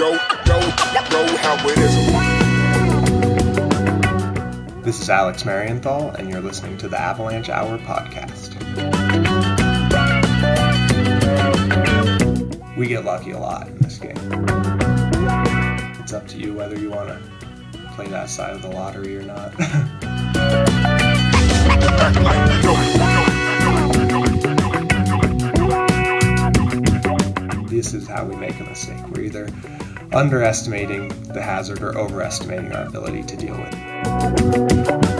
[0.00, 0.12] know,
[0.46, 0.60] know,
[1.10, 1.94] know how it is.
[4.82, 8.56] This is Alex Marienthal, and you're listening to the Avalanche Hour podcast.
[12.78, 14.16] We get lucky a lot in this game.
[16.00, 17.20] It's up to you whether you want to
[17.94, 19.52] play that side of the lottery or not.
[27.70, 28.98] This is how we make a mistake.
[29.08, 29.48] We're either
[30.12, 35.10] underestimating the hazard or overestimating our ability to deal with it.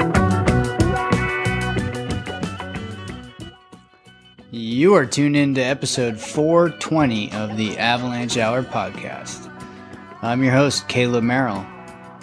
[4.50, 9.46] You are tuned in to episode 420 of the Avalanche Hour podcast.
[10.22, 11.64] I'm your host, Caleb Merrill.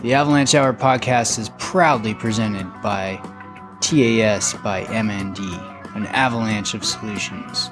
[0.01, 3.15] The Avalanche Hour podcast is proudly presented by
[3.79, 7.69] TAS by MND, an avalanche of solutions,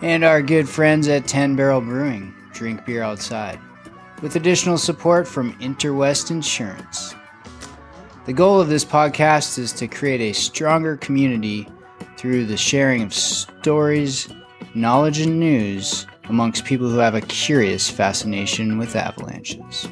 [0.00, 3.58] and our good friends at 10 Barrel Brewing, drink beer outside,
[4.22, 7.14] with additional support from Interwest Insurance.
[8.26, 11.68] The goal of this podcast is to create a stronger community
[12.16, 14.28] through the sharing of stories,
[14.74, 19.88] knowledge, and news amongst people who have a curious fascination with avalanches.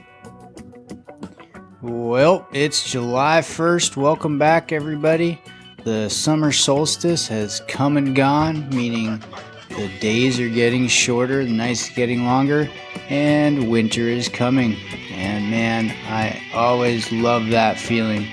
[1.81, 3.97] Well, it's July 1st.
[3.97, 5.41] Welcome back, everybody.
[5.85, 9.23] The summer solstice has come and gone, meaning
[9.71, 12.71] the days are getting shorter, the nights getting longer,
[13.09, 14.77] and winter is coming.
[15.11, 18.27] And man, I always love that feeling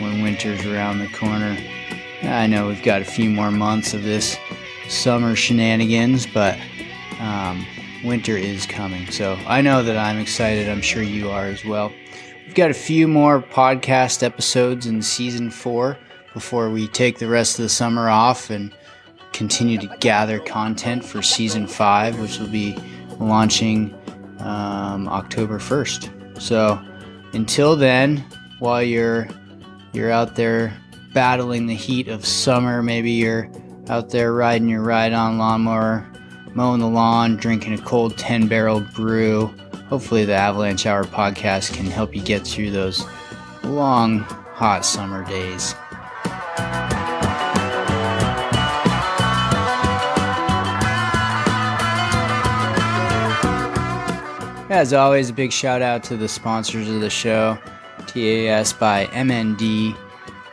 [0.00, 1.56] when winter's around the corner.
[2.22, 4.36] I know we've got a few more months of this
[4.88, 6.58] summer shenanigans, but
[7.20, 7.66] um,
[8.04, 9.10] winter is coming.
[9.10, 10.68] So I know that I'm excited.
[10.68, 11.92] I'm sure you are as well.
[12.46, 15.98] We've got a few more podcast episodes in season four
[16.34, 18.72] before we take the rest of the summer off and
[19.38, 22.76] continue to gather content for season five, which will be
[23.20, 23.94] launching
[24.40, 26.42] um, October 1st.
[26.42, 26.78] So
[27.32, 28.18] until then,
[28.58, 29.28] while you're
[29.92, 30.76] you're out there
[31.14, 33.48] battling the heat of summer, maybe you're
[33.88, 36.04] out there riding your ride on lawnmower,
[36.54, 39.46] mowing the lawn, drinking a cold 10 barrel brew.
[39.88, 43.06] Hopefully, the Avalanche Hour podcast can help you get through those
[43.62, 45.74] long, hot summer days.
[54.78, 57.58] As always, a big shout out to the sponsors of the show
[58.06, 59.96] TAS by MND.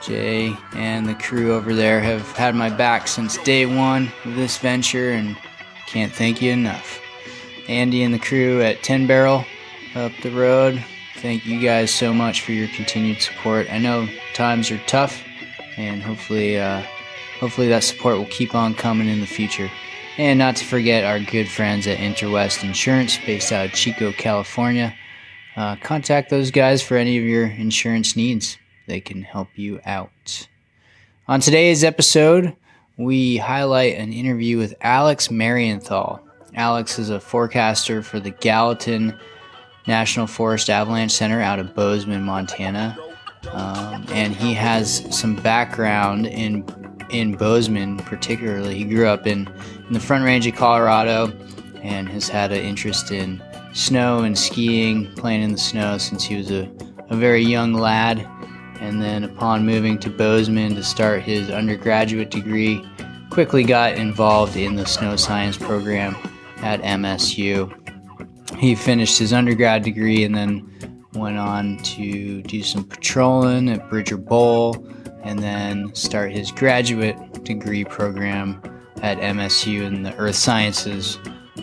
[0.02, 4.58] Jay and the crew over there have had my back since day one of this
[4.58, 5.38] venture and
[5.86, 7.00] can't thank you enough.
[7.68, 9.46] Andy and the crew at 10 Barrel
[9.94, 10.84] up the road,
[11.18, 13.72] thank you guys so much for your continued support.
[13.72, 15.24] I know times are tough
[15.78, 16.82] and hopefully uh,
[17.40, 19.70] hopefully that support will keep on coming in the future.
[20.18, 24.96] And not to forget our good friends at Interwest Insurance based out of Chico, California.
[25.58, 30.48] Uh, contact those guys for any of your insurance needs they can help you out.
[31.28, 32.56] On today's episode,
[32.98, 36.22] we highlight an interview with Alex Marienthal.
[36.54, 39.20] Alex is a forecaster for the Gallatin
[39.88, 42.98] National Forest Avalanche Center out of Bozeman, Montana.
[43.52, 46.64] Um, and he has some background in
[47.10, 48.76] in Bozeman, particularly.
[48.76, 49.48] He grew up in,
[49.88, 51.32] in the Front Range of Colorado
[51.82, 53.42] and has had an interest in
[53.74, 56.72] snow and skiing, playing in the snow since he was a,
[57.10, 58.28] a very young lad
[58.82, 62.86] and then upon moving to Bozeman to start his undergraduate degree,
[63.30, 66.16] quickly got involved in the snow science program
[66.58, 67.72] at MSU.
[68.58, 70.72] He finished his undergrad degree and then
[71.14, 74.86] went on to do some patrolling at Bridger Bowl
[75.24, 78.62] and then start his graduate degree program
[79.06, 81.20] at MSU in the Earth Sciences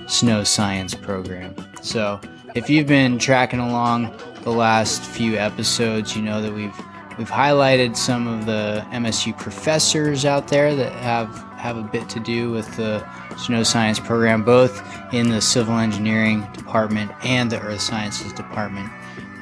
[0.06, 1.54] Snow Science program.
[1.82, 2.20] So,
[2.54, 6.74] if you've been tracking along the last few episodes, you know that we've
[7.18, 11.28] We've highlighted some of the MSU professors out there that have,
[11.58, 13.06] have a bit to do with the
[13.36, 18.90] snow science program, both in the civil engineering department and the earth sciences department.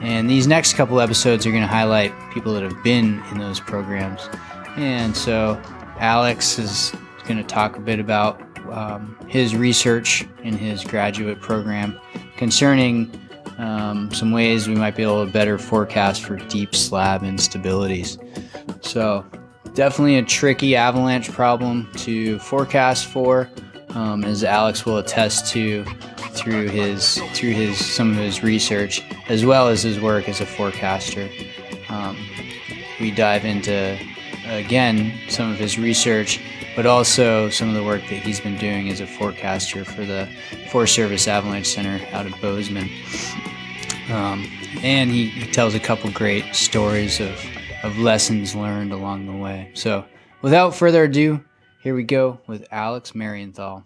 [0.03, 3.61] And these next couple episodes are going to highlight people that have been in those
[3.61, 4.29] programs.
[4.77, 5.61] And so
[6.01, 6.93] Alex is
[7.31, 8.43] going to talk a bit about
[8.73, 11.97] um, his research in his graduate program
[12.37, 13.09] concerning
[13.59, 18.19] um, some ways we might be able to better forecast for deep slab instabilities.
[18.85, 19.25] So,
[19.75, 23.49] definitely a tricky avalanche problem to forecast for,
[23.91, 25.85] um, as Alex will attest to
[26.33, 30.47] through his through his some of his research as well as his work as a
[30.47, 31.29] forecaster.
[31.89, 32.17] Um,
[32.99, 33.97] we dive into
[34.51, 36.41] again some of his research,
[36.77, 40.29] but also some of the work that he's been doing as a forecaster for the
[40.71, 42.91] Forest Service Avalanche Center out of Bozeman.
[44.11, 44.51] Um,
[44.83, 47.41] and he, he tells a couple great stories of,
[47.85, 49.71] of lessons learned along the way.
[49.75, 50.05] So,
[50.43, 51.45] without further ado,
[51.83, 53.85] here we go with Alex Marienthal.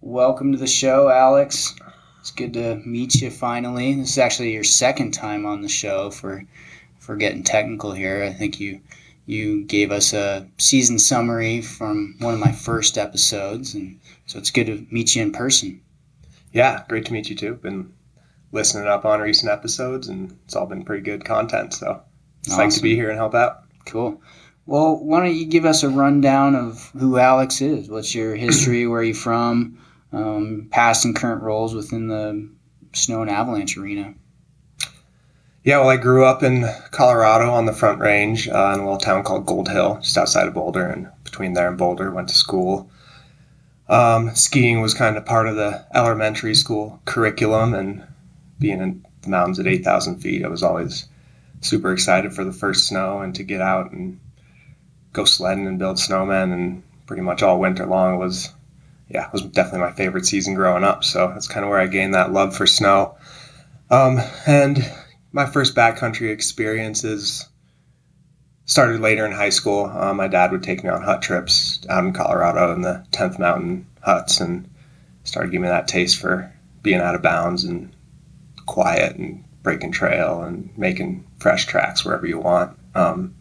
[0.00, 1.74] Welcome to the show, Alex.
[2.20, 3.94] It's good to meet you finally.
[3.94, 6.44] This is actually your second time on the show for
[7.00, 8.22] for getting technical here.
[8.22, 8.80] I think you
[9.26, 14.50] you gave us a season summary from one of my first episodes, and so it's
[14.50, 15.80] good to meet you in person.
[16.52, 17.54] Yeah, great to meet you too.
[17.54, 17.92] Been
[18.50, 21.74] listening up on recent episodes, and it's all been pretty good content.
[21.74, 22.02] So
[22.40, 23.62] it's nice to be here and help out.
[23.86, 24.20] Cool.
[24.66, 27.88] Well, why don't you give us a rundown of who Alex is?
[27.88, 28.86] What's your history?
[28.86, 29.78] Where are you from?
[30.12, 32.48] Um, past and current roles within the
[32.92, 34.14] snow and avalanche arena.
[35.64, 38.98] Yeah, well, I grew up in Colorado on the Front Range uh, in a little
[38.98, 42.34] town called Gold Hill, just outside of Boulder, and between there and Boulder, went to
[42.34, 42.90] school.
[43.88, 48.02] Um, skiing was kind of part of the elementary school curriculum, and
[48.58, 51.06] being in the mountains at 8,000 feet, I was always
[51.60, 54.18] super excited for the first snow and to get out and
[55.12, 58.50] go sledding and build snowmen, and pretty much all winter long was,
[59.08, 61.04] yeah, was definitely my favorite season growing up.
[61.04, 63.14] So that's kind of where I gained that love for snow.
[63.90, 64.84] Um, and
[65.32, 67.48] my first backcountry experiences
[68.64, 69.86] started later in high school.
[69.86, 73.38] Uh, my dad would take me on hut trips out in Colorado in the 10th
[73.38, 74.68] Mountain huts and
[75.24, 76.52] started giving me that taste for
[76.82, 77.94] being out of bounds and
[78.66, 82.76] quiet and breaking trail and making fresh tracks wherever you want.
[82.94, 83.34] Um,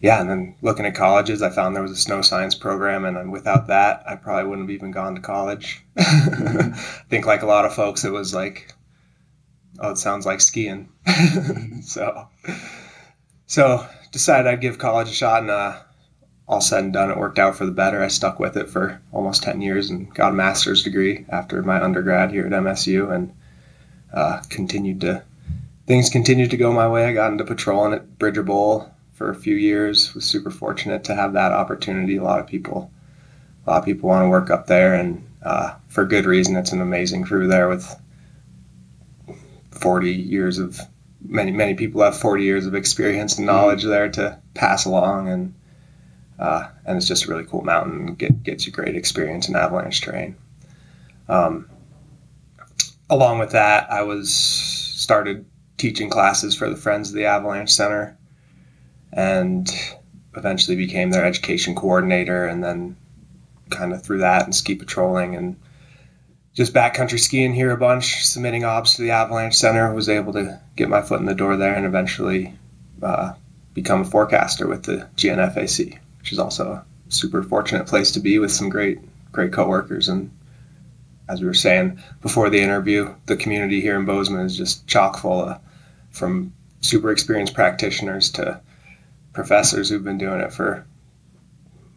[0.00, 3.30] yeah, and then looking at colleges, I found there was a snow science program, and
[3.30, 5.84] without that, I probably wouldn't have even gone to college.
[5.98, 6.72] I
[7.10, 8.72] think, like a lot of folks, it was like,
[9.80, 10.88] oh, it sounds like skiing.
[11.82, 12.28] so,
[13.46, 15.80] so decided I'd give college a shot, and uh,
[16.46, 18.02] all said and done, it worked out for the better.
[18.02, 21.82] I stuck with it for almost ten years and got a master's degree after my
[21.82, 23.32] undergrad here at MSU, and
[24.12, 25.22] uh, continued to
[25.86, 27.06] things continued to go my way.
[27.06, 30.14] I got into patrolling at Bridger Bowl for a few years.
[30.14, 32.16] Was super fortunate to have that opportunity.
[32.16, 32.90] A lot of people,
[33.66, 36.56] a lot of people want to work up there, and uh, for good reason.
[36.56, 37.96] It's an amazing crew there with
[39.80, 40.80] 40 years of
[41.22, 45.54] many many people have 40 years of experience and knowledge there to pass along and
[46.38, 50.00] uh, and it's just a really cool mountain get, gets you great experience in avalanche
[50.00, 50.34] terrain.
[51.28, 51.68] Um,
[53.08, 55.44] along with that i was started
[55.76, 58.16] teaching classes for the friends of the avalanche center
[59.12, 59.70] and
[60.36, 62.96] eventually became their education coordinator and then
[63.70, 65.56] kind of through that and ski patrolling and
[66.54, 69.92] just backcountry skiing here a bunch, submitting obs to the Avalanche Center.
[69.94, 72.54] Was able to get my foot in the door there and eventually
[73.02, 73.34] uh,
[73.74, 78.38] become a forecaster with the GNFAC, which is also a super fortunate place to be
[78.38, 78.98] with some great,
[79.32, 80.08] great coworkers.
[80.08, 80.30] And
[81.28, 85.18] as we were saying before the interview, the community here in Bozeman is just chock
[85.18, 85.60] full of
[86.10, 88.60] from super experienced practitioners to
[89.32, 90.84] professors who've been doing it for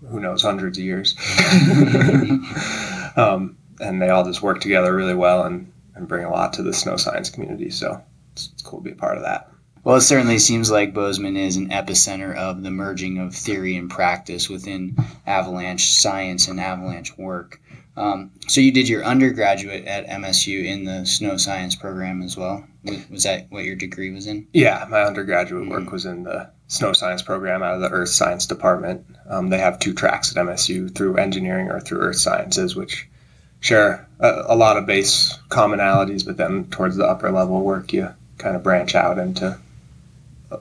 [0.10, 1.16] who knows hundreds of years.
[3.16, 6.64] um, and they all just work together really well and, and bring a lot to
[6.64, 7.70] the snow science community.
[7.70, 8.02] So
[8.32, 9.50] it's, it's cool to be a part of that.
[9.84, 13.90] Well, it certainly seems like Bozeman is an epicenter of the merging of theory and
[13.90, 14.96] practice within
[15.28, 17.60] avalanche science and avalanche work.
[17.98, 22.66] Um, so you did your undergraduate at MSU in the snow science program as well.
[22.86, 24.48] Was- Was that what your degree was in?
[24.54, 28.46] Yeah, my undergraduate work was in the snow science program out of the earth science
[28.48, 29.06] department.
[29.30, 33.08] Um, they have two tracks at MSU through engineering or through earth sciences, which
[33.64, 38.14] share a, a lot of base commonalities, but then towards the upper level work, you
[38.38, 39.58] kind of branch out into
[40.52, 40.58] uh,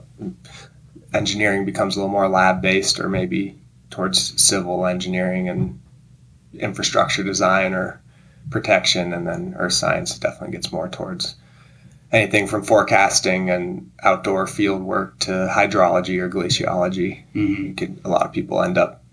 [1.13, 3.55] engineering becomes a little more lab based, or maybe
[3.89, 5.79] towards civil engineering and
[6.57, 8.01] infrastructure design or
[8.49, 11.35] protection, and then earth science definitely gets more towards
[12.13, 17.23] anything from forecasting and outdoor field work to hydrology or glaciology.
[17.35, 17.65] Mm-hmm.
[17.65, 19.03] You could, a lot of people end up,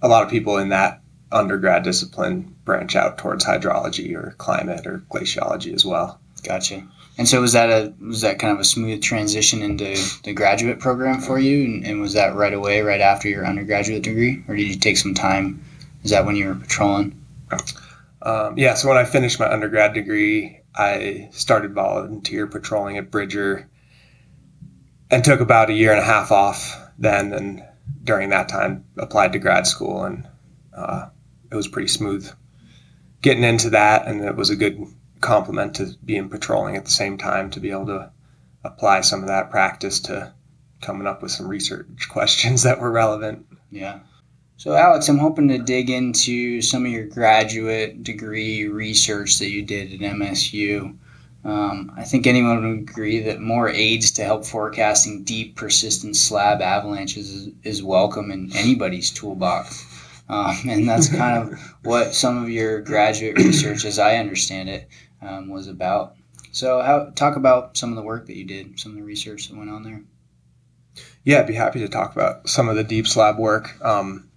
[0.00, 5.02] a lot of people in that undergrad discipline branch out towards hydrology or climate or
[5.10, 6.20] glaciology as well.
[6.42, 6.86] Gotcha.
[7.18, 10.80] And so was that a was that kind of a smooth transition into the graduate
[10.80, 11.64] program for you?
[11.64, 14.96] And, and was that right away, right after your undergraduate degree, or did you take
[14.96, 15.62] some time?
[16.02, 17.22] Is that when you were patrolling?
[18.22, 23.68] Um, yeah, so when I finished my undergrad degree, I started volunteer patrolling at Bridger
[25.10, 27.32] and took about a year and a half off then.
[27.32, 27.62] And
[28.04, 30.26] during that time, applied to grad school, and
[30.74, 31.06] uh,
[31.50, 32.30] it was pretty smooth
[33.22, 34.06] getting into that.
[34.06, 34.86] And it was a good
[35.20, 38.10] complement to being patrolling at the same time to be able to
[38.64, 40.32] apply some of that practice to
[40.80, 43.46] coming up with some research questions that were relevant.
[43.70, 44.00] Yeah.
[44.56, 49.62] So, Alex, I'm hoping to dig into some of your graduate degree research that you
[49.62, 50.98] did at MSU.
[51.46, 56.60] Um, I think anyone would agree that more aids to help forecasting deep, persistent slab
[56.60, 59.86] avalanches is, is welcome in anybody's toolbox.
[60.30, 64.88] Um, and that's kind of what some of your graduate research, as I understand it,
[65.20, 66.14] um, was about.
[66.52, 69.48] So, how talk about some of the work that you did, some of the research
[69.48, 70.02] that went on there.
[71.24, 73.70] Yeah, I'd be happy to talk about some of the deep slab work.
[73.84, 74.28] Um,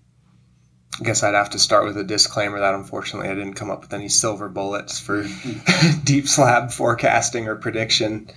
[1.00, 3.82] I guess I'd have to start with a disclaimer that unfortunately I didn't come up
[3.82, 5.26] with any silver bullets for
[6.04, 8.30] deep slab forecasting or prediction.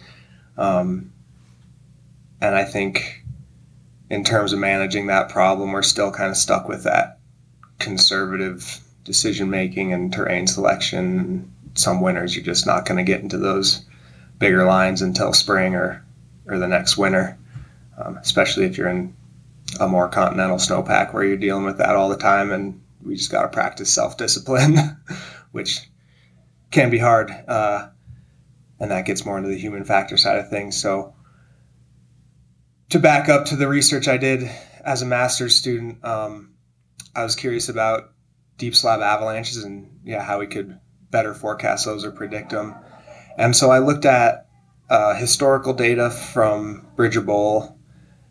[0.57, 1.13] Um,
[2.41, 3.25] and I think
[4.09, 7.16] in terms of managing that problem, we're still kind of stuck with that
[7.78, 11.52] conservative decision making and terrain selection.
[11.75, 13.85] Some winters you're just not going to get into those
[14.38, 16.04] bigger lines until spring or,
[16.47, 17.38] or the next winter,
[17.99, 19.14] um, especially if you're in
[19.80, 23.30] a more continental snowpack where you're dealing with that all the time, and we just
[23.30, 24.76] got to practice self discipline,
[25.52, 25.80] which
[26.71, 27.88] can be hard, uh,
[28.80, 30.76] and that gets more into the human factor side of things.
[30.76, 31.14] So,
[32.90, 34.49] to back up to the research I did
[34.85, 36.54] as a master's student, um,
[37.17, 38.13] I was curious about
[38.59, 40.79] deep slab avalanches and yeah, how we could
[41.11, 42.75] better forecast those or predict them.
[43.39, 44.47] And so I looked at
[44.89, 47.77] uh, historical data from Bridger Bowl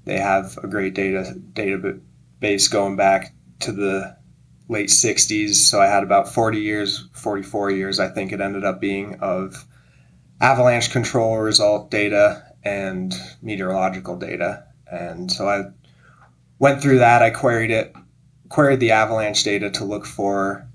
[0.06, 4.16] they have a great data database going back to the
[4.70, 5.56] late 60s.
[5.56, 9.66] So I had about 40 years, 44 years, I think it ended up being, of
[10.42, 14.66] avalanche control result data and meteorological data.
[14.92, 15.64] And so I
[16.60, 17.22] went through that.
[17.22, 17.96] I queried it,
[18.50, 20.68] queried the avalanche data to look for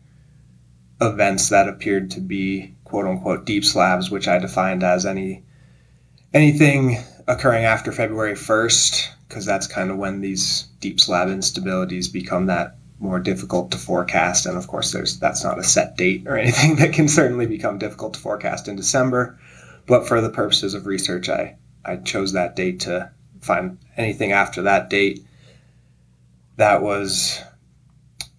[1.00, 5.42] events that appeared to be quote unquote deep slabs, which I defined as any
[6.32, 12.46] anything occurring after February 1st because that's kind of when these deep slab instabilities become
[12.46, 14.44] that more difficult to forecast.
[14.44, 17.78] And of course, there's that's not a set date or anything that can certainly become
[17.78, 19.38] difficult to forecast in December.
[19.86, 23.10] But for the purposes of research, I, I chose that date to
[23.40, 25.24] find anything after that date
[26.56, 27.42] that was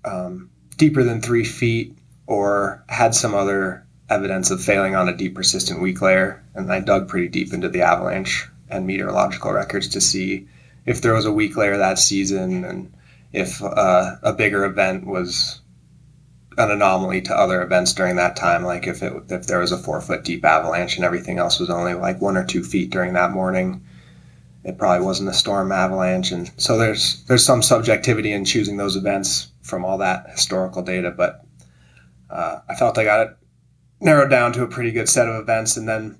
[0.05, 5.36] um, deeper than three feet or had some other evidence of failing on a deep
[5.36, 6.43] persistent weak layer.
[6.53, 10.48] And I dug pretty deep into the avalanche and meteorological records to see
[10.86, 12.91] if there was a weak layer that season and
[13.34, 15.62] if uh, a bigger event was
[16.58, 19.77] an anomaly to other events during that time, like if it if there was a
[19.77, 23.13] four foot deep avalanche and everything else was only like one or two feet during
[23.13, 23.81] that morning,
[24.63, 26.31] it probably wasn't a storm avalanche.
[26.31, 31.10] And so there's there's some subjectivity in choosing those events from all that historical data,
[31.10, 31.44] but
[32.30, 33.38] uh, I felt I got it
[34.00, 36.20] narrowed down to a pretty good set of events, and then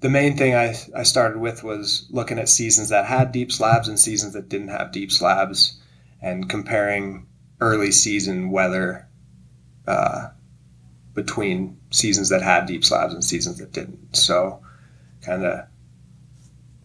[0.00, 3.88] the main thing I, I started with was looking at seasons that had deep slabs
[3.88, 5.80] and seasons that didn't have deep slabs
[6.22, 7.26] and comparing
[7.60, 9.08] early season weather
[9.86, 10.28] uh,
[11.14, 14.16] between seasons that had deep slabs and seasons that didn't.
[14.16, 14.62] So,
[15.22, 15.66] kind of,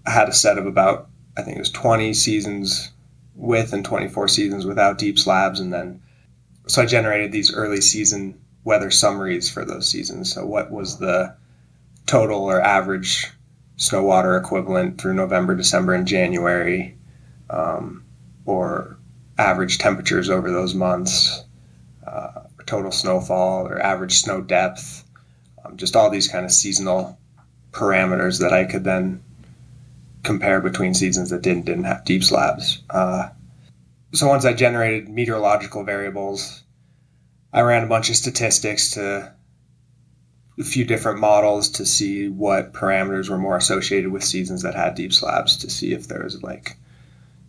[0.05, 2.92] had a set of about, I think it was 20 seasons
[3.35, 5.59] with and 24 seasons without deep slabs.
[5.59, 6.01] And then,
[6.67, 10.33] so I generated these early season weather summaries for those seasons.
[10.33, 11.35] So, what was the
[12.05, 13.31] total or average
[13.75, 16.97] snow water equivalent through November, December, and January,
[17.49, 18.03] um,
[18.45, 18.97] or
[19.37, 21.43] average temperatures over those months,
[22.05, 25.03] uh, total snowfall or average snow depth,
[25.63, 27.17] um, just all these kind of seasonal
[27.71, 29.23] parameters that I could then
[30.23, 32.81] compare between seasons that didn't didn't have deep slabs.
[32.89, 33.29] Uh,
[34.13, 36.63] so once I generated meteorological variables,
[37.51, 39.33] I ran a bunch of statistics to
[40.59, 44.95] a few different models to see what parameters were more associated with seasons that had
[44.95, 46.77] deep slabs to see if there was like,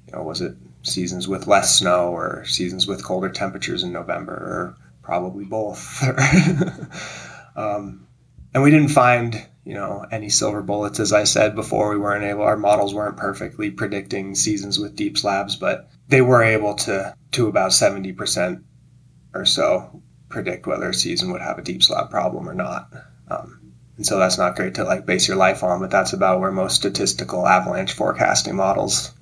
[0.07, 4.33] you know, was it seasons with less snow or seasons with colder temperatures in November
[4.33, 6.03] or probably both.
[7.57, 8.07] um,
[8.55, 11.01] and we didn't find, you know, any silver bullets.
[11.01, 15.17] As I said before, we weren't able, our models weren't perfectly predicting seasons with deep
[15.17, 18.63] slabs, but they were able to, to about 70%
[19.35, 22.89] or so predict whether a season would have a deep slab problem or not.
[23.29, 26.41] Um, and so that's not great to like base your life on, but that's about
[26.41, 29.13] where most statistical avalanche forecasting models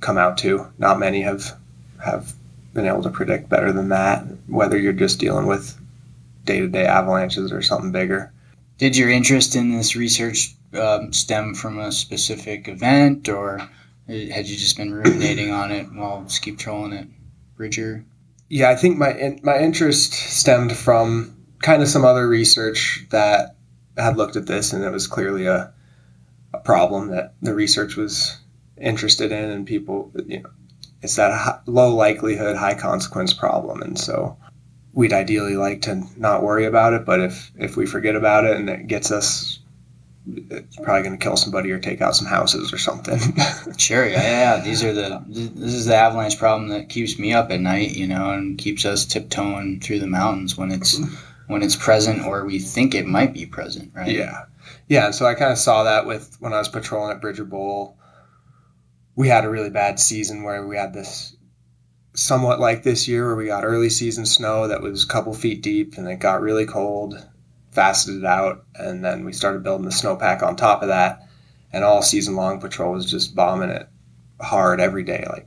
[0.00, 0.66] come out to.
[0.78, 1.56] Not many have
[2.04, 2.34] have
[2.74, 5.76] been able to predict better than that, whether you're just dealing with
[6.44, 8.32] day to day avalanches or something bigger.
[8.78, 13.58] Did your interest in this research um, stem from a specific event, or
[14.08, 17.08] had you just been ruminating on it while just keep trolling it,
[17.56, 18.04] Bridger?
[18.48, 23.56] Yeah, I think my my interest stemmed from kind of some other research that
[23.96, 25.72] had looked at this, and it was clearly a
[26.54, 28.38] a problem that the research was
[28.80, 30.50] interested in, and people, you know,
[31.02, 34.36] it's that low likelihood, high consequence problem, and so
[34.98, 38.56] we'd ideally like to not worry about it, but if if we forget about it
[38.56, 39.60] and it gets us,
[40.26, 43.20] it's probably going to kill somebody or take out some houses or something.
[43.78, 44.60] Sure, yeah, yeah.
[44.64, 48.08] These are the this is the avalanche problem that keeps me up at night, you
[48.08, 51.00] know, and keeps us tiptoeing through the mountains when it's
[51.46, 54.10] when it's present or we think it might be present, right?
[54.10, 54.46] Yeah.
[54.88, 55.12] Yeah.
[55.12, 57.96] So I kind of saw that with when I was patrolling at Bridger Bowl.
[59.14, 61.36] We had a really bad season where we had this
[62.18, 65.62] somewhat like this year where we got early season snow that was a couple feet
[65.62, 67.14] deep and it got really cold,
[67.70, 71.22] faceted out, and then we started building the snowpack on top of that.
[71.72, 73.88] And all season long patrol was just bombing it
[74.40, 75.24] hard every day.
[75.28, 75.46] Like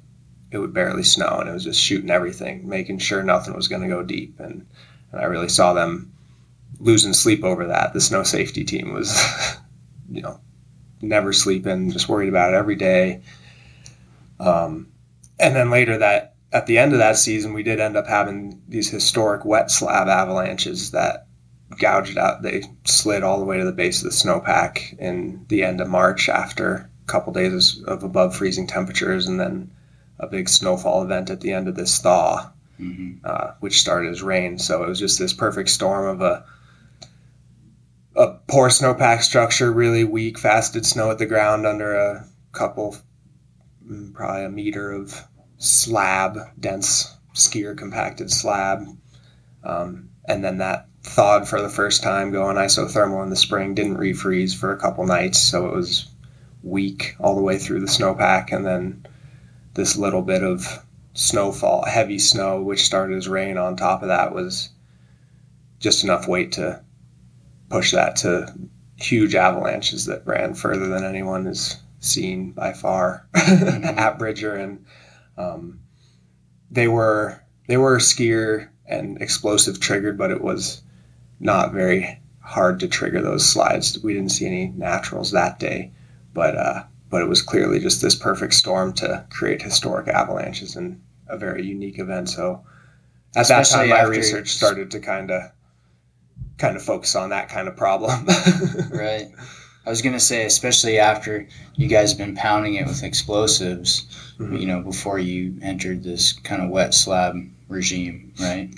[0.50, 3.82] it would barely snow and it was just shooting everything, making sure nothing was going
[3.82, 4.40] to go deep.
[4.40, 4.66] And,
[5.12, 6.14] and I really saw them
[6.80, 7.92] losing sleep over that.
[7.92, 9.22] The snow safety team was,
[10.10, 10.40] you know,
[11.02, 13.24] never sleeping, just worried about it every day.
[14.40, 14.94] Um,
[15.38, 18.62] and then later that at the end of that season, we did end up having
[18.68, 21.28] these historic wet slab avalanches that
[21.80, 22.42] gouged out.
[22.42, 25.88] They slid all the way to the base of the snowpack in the end of
[25.88, 29.72] March after a couple days of above freezing temperatures, and then
[30.20, 34.24] a big snowfall event at the end of this thaw, hmm uh, which started as
[34.24, 34.58] rain.
[34.58, 36.46] So it was just this perfect storm of a
[38.16, 42.98] a poor snowpack structure, really weak, faceted snow at the ground under a couple,
[43.88, 45.24] mm, probably a meter of
[45.62, 48.88] slab, dense skier compacted slab.
[49.64, 53.98] Um, and then that thawed for the first time, going isothermal in the spring, didn't
[53.98, 56.08] refreeze for a couple nights, so it was
[56.64, 58.52] weak all the way through the snowpack.
[58.52, 59.06] And then
[59.76, 64.34] this little bit of snowfall, heavy snow, which started as rain on top of that,
[64.34, 64.70] was
[65.80, 66.82] just enough weight to
[67.70, 68.52] push that to
[68.96, 74.84] huge avalanches that ran further than anyone has seen by far at Bridger, and
[75.42, 75.80] um,
[76.70, 80.82] they were they were skier and explosive triggered, but it was
[81.40, 84.02] not very hard to trigger those slides.
[84.04, 85.92] We didn't see any naturals that day,
[86.34, 91.02] but uh, but it was clearly just this perfect storm to create historic avalanches and
[91.28, 92.30] a very unique event.
[92.30, 92.64] So
[93.36, 95.52] at that Especially time, my research started to kind of
[96.58, 98.28] kind of focus on that kind of problem.
[98.92, 99.28] Right.
[99.86, 104.06] I was gonna say, especially after you guys have been pounding it with explosives,
[104.40, 104.60] Mhm.
[104.60, 107.36] you know, before you entered this kind of wet slab
[107.68, 108.70] regime, right?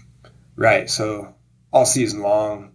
[0.56, 0.90] Right.
[0.90, 1.34] So
[1.74, 2.70] all season long,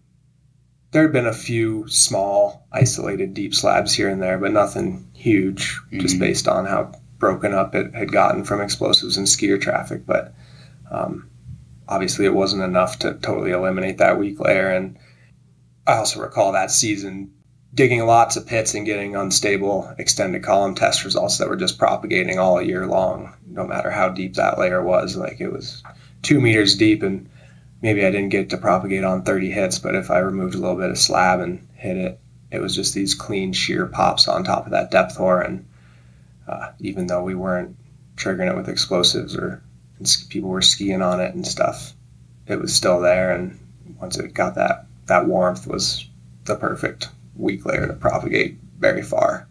[0.91, 5.79] there had been a few small, isolated deep slabs here and there, but nothing huge,
[5.93, 6.21] just Mhm.
[6.21, 10.05] based on how broken up it had gotten from explosives and skier traffic.
[10.07, 10.35] But
[10.91, 11.29] um,
[11.89, 14.69] obviously, it wasn't enough to totally eliminate that weak layer.
[14.71, 14.97] And
[15.87, 17.31] I also recall that season
[17.75, 22.39] digging lots of pits and getting unstable extended column test results that were just propagating
[22.39, 25.17] all year long, no matter how deep that layer was.
[25.17, 25.83] Like it was
[26.23, 27.29] two meters deep and
[27.83, 30.77] maybe I didn't get to propagate on 30 hits, but if I removed a little
[30.77, 34.65] bit of slab and hit it, it was just these clean shear pops on top
[34.65, 35.41] of that depth hoar.
[35.41, 35.67] And
[36.47, 37.77] uh, even though we weren't
[38.17, 39.63] triggering it with explosives or
[40.29, 41.93] people were skiing on it and stuff,
[42.47, 43.33] it was still there.
[43.33, 43.59] And
[44.01, 46.09] once it got that, that warmth was
[46.45, 49.49] the perfect weak layer to propagate very far.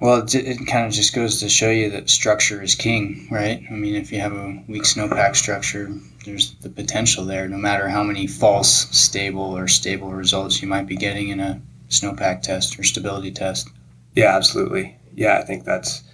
[0.00, 3.64] Well, it, it kind of just goes to show you that structure is king, right?
[3.68, 5.92] I mean, if you have a weak snowpack structure,
[6.24, 10.86] there's the potential there, no matter how many false stable or stable results you might
[10.86, 13.70] be getting in a snowpack test or stability test.
[14.14, 14.96] Yeah, absolutely.
[15.16, 16.04] Yeah, I think that's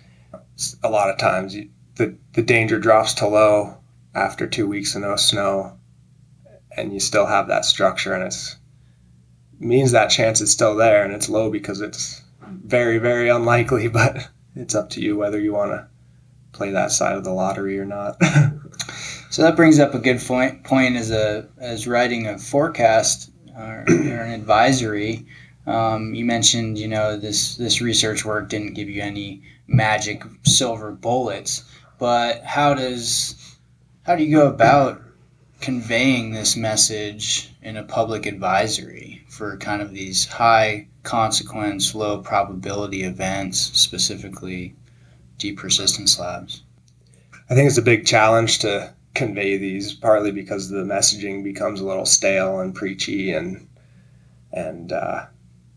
[0.83, 3.77] a lot of times you, the the danger drops to low
[4.15, 5.79] after two weeks of no snow,
[6.75, 8.57] and you still have that structure, and it's
[9.59, 14.29] means that chance is still there, and it's low because it's very very unlikely, but
[14.57, 15.87] it's up to you whether you want to
[16.53, 18.17] play that side of the lottery or not.
[19.35, 20.63] So that brings up a good point.
[20.63, 25.27] Point as a as writing a forecast or, or an advisory.
[25.67, 30.93] Um, you mentioned, you know, this this research work didn't give you any magic silver
[30.93, 31.65] bullets,
[31.99, 33.57] but how does
[34.05, 35.03] how do you go about
[35.61, 43.03] conveying this message in a public advisory for kind of these high consequence, low probability
[43.03, 44.75] events, specifically
[45.39, 46.63] deep persistence slabs?
[47.51, 51.87] I think it's a big challenge to convey these, partly because the messaging becomes a
[51.87, 53.69] little stale and preachy, and
[54.53, 55.27] and uh,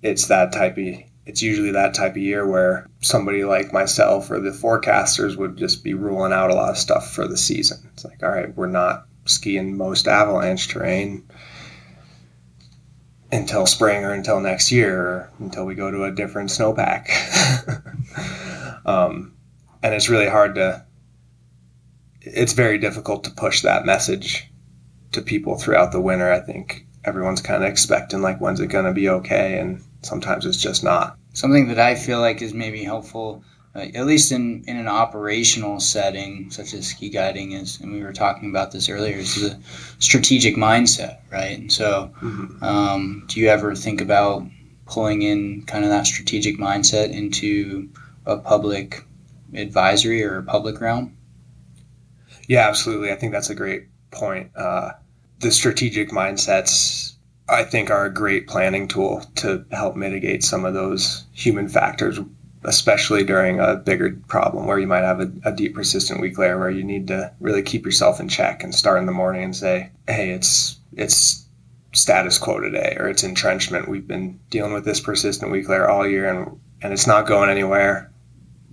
[0.02, 0.88] it's that type of
[1.26, 5.84] it's usually that type of year where somebody like myself or the forecasters would just
[5.84, 7.78] be ruling out a lot of stuff for the season.
[7.92, 11.28] It's like, all right, we're not skiing most avalanche terrain
[13.32, 17.10] until spring or until next year or until we go to a different snowpack.
[18.86, 19.34] um,
[19.84, 20.86] and it's really hard to
[22.22, 24.50] it's very difficult to push that message
[25.12, 26.32] to people throughout the winter.
[26.32, 30.46] I think everyone's kind of expecting like when's it going to be okay, and sometimes
[30.46, 31.18] it's just not.
[31.34, 33.44] Something that I feel like is maybe helpful,
[33.78, 38.14] at least in, in an operational setting such as ski guiding is, and we were
[38.14, 39.58] talking about this earlier, is the
[40.00, 41.58] strategic mindset, right?
[41.58, 42.62] And so, Mhm.
[42.64, 44.46] um, do you ever think about
[44.86, 47.90] pulling in kind of that strategic mindset into
[48.26, 49.04] a public
[49.54, 51.14] advisory or a public realm?
[52.48, 53.12] Yeah, absolutely.
[53.12, 54.52] I think that's a great point.
[54.56, 54.92] Uh,
[55.40, 57.14] the strategic mindsets,
[57.50, 62.20] I think, are a great planning tool to help mitigate some of those human factors,
[62.64, 66.58] especially during a bigger problem where you might have a, a deep, persistent weak layer
[66.60, 69.56] where you need to really keep yourself in check and start in the morning and
[69.56, 71.46] say, "Hey, it's it's
[71.94, 73.88] status quo today, or it's entrenchment.
[73.88, 77.50] We've been dealing with this persistent weak layer all year, and and it's not going
[77.50, 78.12] anywhere."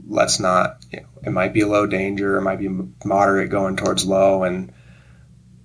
[0.09, 2.69] let's not you know, it might be low danger it might be
[3.05, 4.73] moderate going towards low and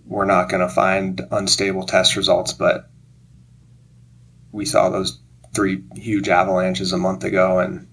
[0.05, 2.89] we're not going to find unstable test results but
[4.51, 5.19] we saw those
[5.53, 7.87] three huge avalanches a month ago and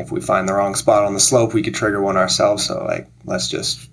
[0.00, 2.84] if we find the wrong spot on the slope we could trigger one ourselves so
[2.84, 3.88] like let's just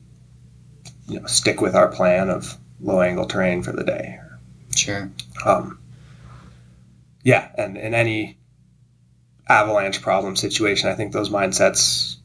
[1.07, 4.19] you know stick with our plan of low angle terrain for the day
[4.75, 5.09] Sure.
[5.45, 5.79] um,
[7.23, 8.37] yeah, and in any
[9.49, 12.17] avalanche problem situation, I think those mindsets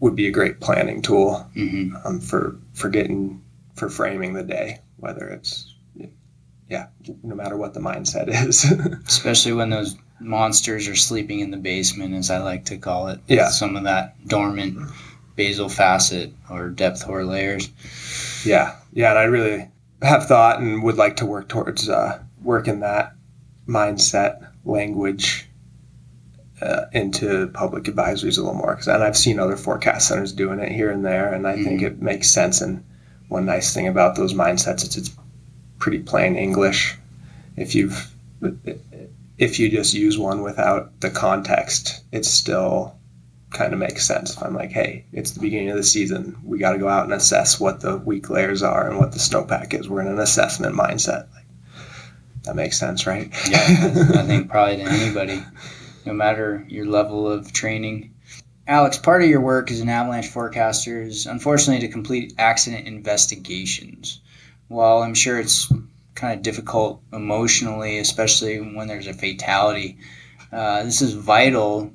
[0.00, 3.42] would be a great planning tool hmm um, for for getting
[3.74, 5.74] for framing the day, whether it's
[6.68, 6.86] yeah,
[7.22, 8.64] no matter what the mindset is.
[9.06, 13.20] Especially when those monsters are sleeping in the basement, as I like to call it.
[13.26, 13.48] Yeah.
[13.48, 14.78] Some of that dormant
[15.36, 17.68] basal facet or depth hoar layers.
[18.46, 19.68] yeah, yeah, and I really
[20.02, 23.14] have thought and would like to work towards uh, working that
[23.66, 25.48] mindset language
[26.62, 28.74] uh, into public advisories a little more.
[28.76, 31.82] 'Cause- and I've seen other forecast centers doing it here and there, and I think
[31.82, 32.60] it makes sense.
[32.60, 32.84] And
[33.28, 35.10] one nice thing about those mindsets is it's
[35.78, 36.96] pretty plain English.
[37.56, 38.10] If you've
[39.38, 42.96] if you just use one without the context, it still
[43.50, 44.36] kind of makes sense.
[44.36, 47.04] If I'm like, hey, it's the beginning of the season, we got to go out
[47.04, 49.88] and assess what the weak layers are and what the snowpack is.
[49.88, 51.32] We're in an assessment mindset.
[51.32, 51.44] Like,
[52.44, 53.32] that makes sense, right?
[53.48, 55.42] Yeah, I I think probably to anybody,
[56.04, 58.14] no matter your level of training.
[58.66, 64.20] Alex, part of your work as an avalanche forecaster is unfortunately to complete accident investigations.
[64.68, 65.70] While I'm sure it's
[66.14, 69.98] kind of difficult emotionally, especially when there's a fatality,
[70.52, 71.92] uh, this is vital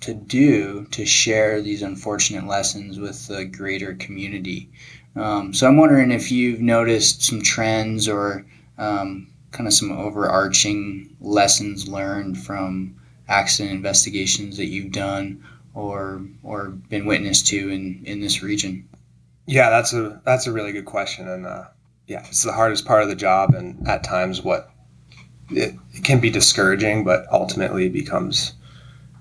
[0.00, 4.70] to do to share these unfortunate lessons with the greater community.
[5.16, 8.44] Um, so I'm wondering if you've noticed some trends or
[8.78, 12.96] um, kind of some overarching lessons learned from
[13.28, 18.88] accident investigations that you've done or or been witness to in, in this region.
[19.46, 21.64] Yeah, that's a that's a really good question, and uh,
[22.06, 24.70] yeah, it's the hardest part of the job, and at times what
[25.50, 28.52] it, it can be discouraging, but ultimately becomes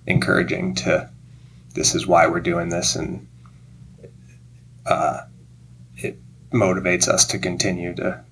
[0.05, 0.75] encouraging.
[0.75, 1.09] To
[1.75, 3.27] this is why we're doing this, and
[4.85, 5.21] uh,
[5.97, 6.19] it
[6.51, 8.23] motivates us to continue to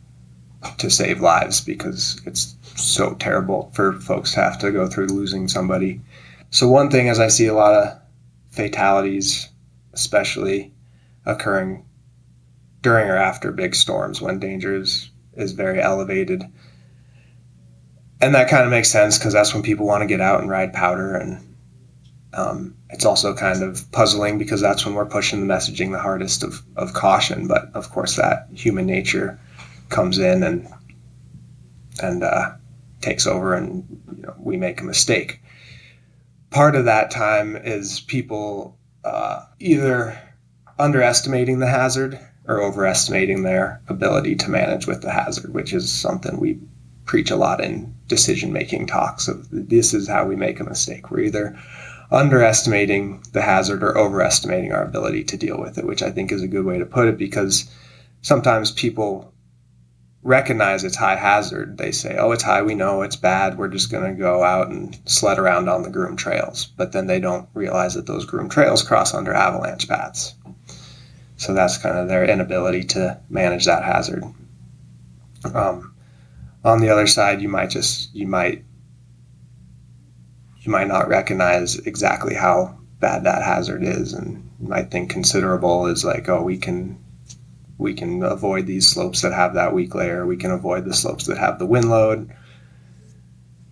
[0.78, 5.48] to save lives because it's so terrible for folks to have to go through losing
[5.48, 6.00] somebody.
[6.52, 7.98] So one thing is I see a lot of
[8.52, 9.50] fatalities,
[9.94, 10.72] especially
[11.26, 11.86] occurring
[12.82, 16.44] during or after big storms when danger is, is very elevated.
[18.20, 20.50] And that kind of makes sense because that's when people want to get out and
[20.50, 21.16] ride powder.
[21.16, 21.56] And
[22.34, 26.44] um, it's also kind of puzzling because that's when we're pushing the messaging the hardest
[26.44, 27.48] of, of caution.
[27.48, 29.40] But of course, that human nature
[29.90, 30.68] comes in and
[32.02, 32.52] and uh,
[33.02, 35.42] takes over, and you know, we make a mistake.
[36.50, 40.18] Part of that time is people uh, either
[40.80, 46.40] underestimating the hazard or overestimating their ability to manage with the hazard, which is something
[46.40, 46.60] we
[47.06, 51.12] preach a lot in decision making talks of this is how we make a mistake.
[51.12, 51.60] We're either
[52.12, 56.44] underestimating the hazard or overestimating our ability to deal with it, which I think is
[56.44, 57.70] a good way to put it because
[58.22, 59.34] sometimes people
[60.24, 61.78] recognize it's high hazard.
[61.78, 64.68] They say, oh, it's high, we know it's bad, we're just going to go out
[64.68, 66.66] and sled around on the groom trails.
[66.66, 70.36] But then they don't realize that those groom trails cross under avalanche paths.
[71.42, 74.24] So that's kind of their inability to manage that hazard.
[75.56, 75.96] Um,
[76.64, 78.64] on the other side, you might just, you might,
[80.60, 84.14] you might not recognize exactly how bad that hazard is.
[84.14, 87.04] And you might think considerable is like, oh, we can
[87.80, 90.28] we can avoid these slopes that have that weak layer.
[90.28, 92.32] We can avoid the slopes that have the wind load.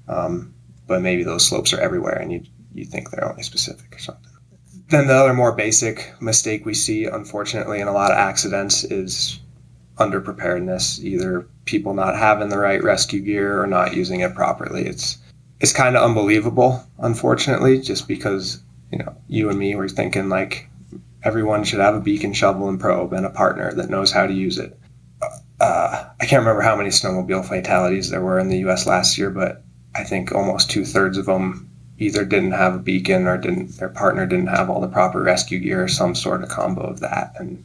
[0.07, 0.55] Um,
[0.87, 2.41] but maybe those slopes are everywhere and you,
[2.73, 4.28] you think they're only specific or something.
[4.89, 9.39] Then the other more basic mistake we see, unfortunately, in a lot of accidents is
[9.97, 14.87] underpreparedness, either people not having the right rescue gear or not using it properly.
[14.87, 15.17] It's
[15.59, 20.67] it's kind of unbelievable, unfortunately, just because you know you and me were thinking like
[21.21, 24.33] everyone should have a beacon shovel and probe and a partner that knows how to
[24.33, 24.79] use it.
[25.59, 28.87] Uh, I can't remember how many snowmobile fatalities there were in the U.S.
[28.87, 29.61] last year, but
[29.93, 31.68] I think almost two thirds of them
[31.99, 35.59] either didn't have a beacon or didn't their partner didn't have all the proper rescue
[35.59, 37.33] gear or some sort of combo of that.
[37.37, 37.63] And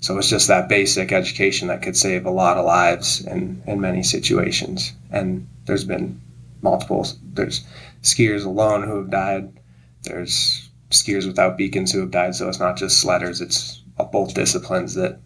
[0.00, 3.80] so it's just that basic education that could save a lot of lives in, in
[3.80, 4.92] many situations.
[5.10, 6.20] And there's been
[6.62, 7.66] multiple there's
[8.02, 9.52] skiers alone who have died.
[10.04, 12.36] There's skiers without beacons who have died.
[12.36, 13.82] So it's not just sledders it's
[14.12, 15.18] both disciplines that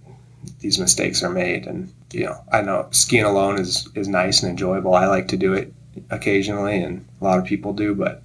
[0.61, 1.67] these mistakes are made.
[1.67, 4.95] And you know i know skiing alone is is nice and enjoyable.
[4.95, 5.75] I like to do it
[6.11, 8.23] occasionally and a lot of people do but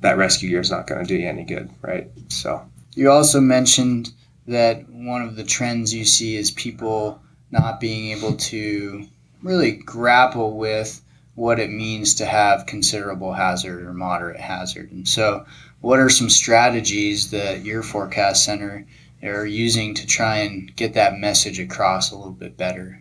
[0.00, 2.10] that rescue gear is not going to do you any good, right?
[2.28, 4.12] So you also mentioned
[4.46, 9.06] that one of the trends you see is people not being able to
[9.42, 11.00] really grapple with
[11.34, 14.90] what it means to have considerable hazard or moderate hazard.
[14.90, 15.46] And so,
[15.80, 18.84] what are some strategies that your forecast center
[19.22, 23.00] are using to try and get that message across a little bit better?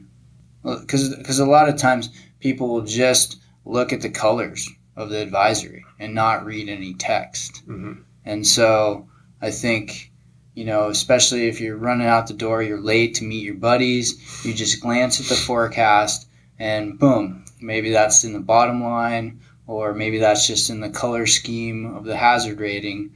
[0.63, 5.21] Because because a lot of times people will just look at the colors of the
[5.21, 7.63] advisory and not read any text.
[7.67, 8.01] Mm-hmm.
[8.25, 9.07] And so
[9.41, 10.11] I think,
[10.55, 14.43] you know, especially if you're running out the door, you're late to meet your buddies,
[14.43, 16.27] you just glance at the forecast
[16.59, 21.27] and boom, maybe that's in the bottom line or maybe that's just in the color
[21.27, 23.13] scheme of the hazard rating.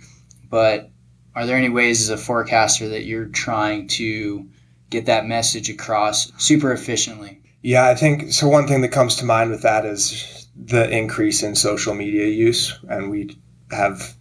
[0.50, 0.92] But
[1.34, 4.48] are there any ways as a forecaster that you're trying to
[4.90, 7.42] get that message across super efficiently?
[7.64, 8.48] Yeah, I think so.
[8.48, 12.78] One thing that comes to mind with that is the increase in social media use,
[12.88, 13.38] and we
[13.72, 14.16] have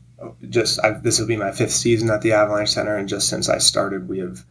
[0.48, 3.48] just I've, this will be my fifth season at the Avalanche Center, and just since
[3.48, 4.44] I started, we have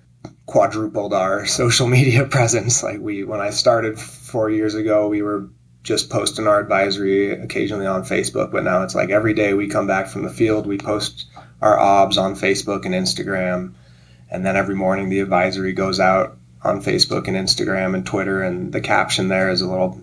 [0.45, 2.84] quadrupled our social media presence.
[2.84, 5.49] Like we, when I started four years ago, we were
[5.82, 9.88] just posting our advisory occasionally on Facebook, but now it's like every day we come
[9.88, 11.25] back from the field, we post
[11.62, 13.73] our obs on Facebook and Instagram,
[14.30, 18.71] and then every morning the advisory goes out on Facebook and Instagram and Twitter, and
[18.73, 19.99] the caption there is a little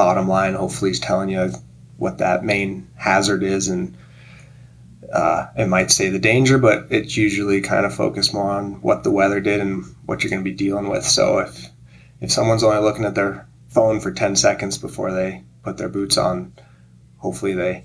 [0.00, 1.52] bottom line hopefully is telling you
[1.98, 3.94] what that main hazard is and
[5.12, 9.04] uh, it might say the danger but it's usually kind of focused more on what
[9.04, 11.04] the weather did and what you're going to be dealing with.
[11.04, 11.66] So if
[12.22, 16.16] if someone's only looking at their phone for 10 seconds before they put their boots
[16.16, 16.54] on
[17.18, 17.84] hopefully they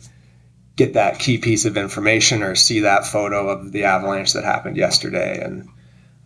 [0.77, 4.77] get that key piece of information or see that photo of the avalanche that happened
[4.77, 5.43] yesterday.
[5.43, 5.67] And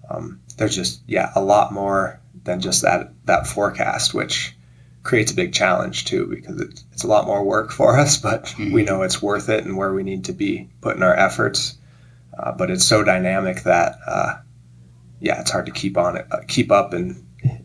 [0.08, 4.56] um, there's just yeah a lot more than just that that forecast which
[5.04, 8.46] creates a big challenge too because it's, it's a lot more work for us, but
[8.46, 8.74] mm-hmm.
[8.74, 11.78] we know it's worth it and where we need to be putting our efforts.
[12.38, 14.38] Uh, but it's so dynamic that uh,
[15.20, 17.60] yeah, it's hard to keep on it, uh, keep up and you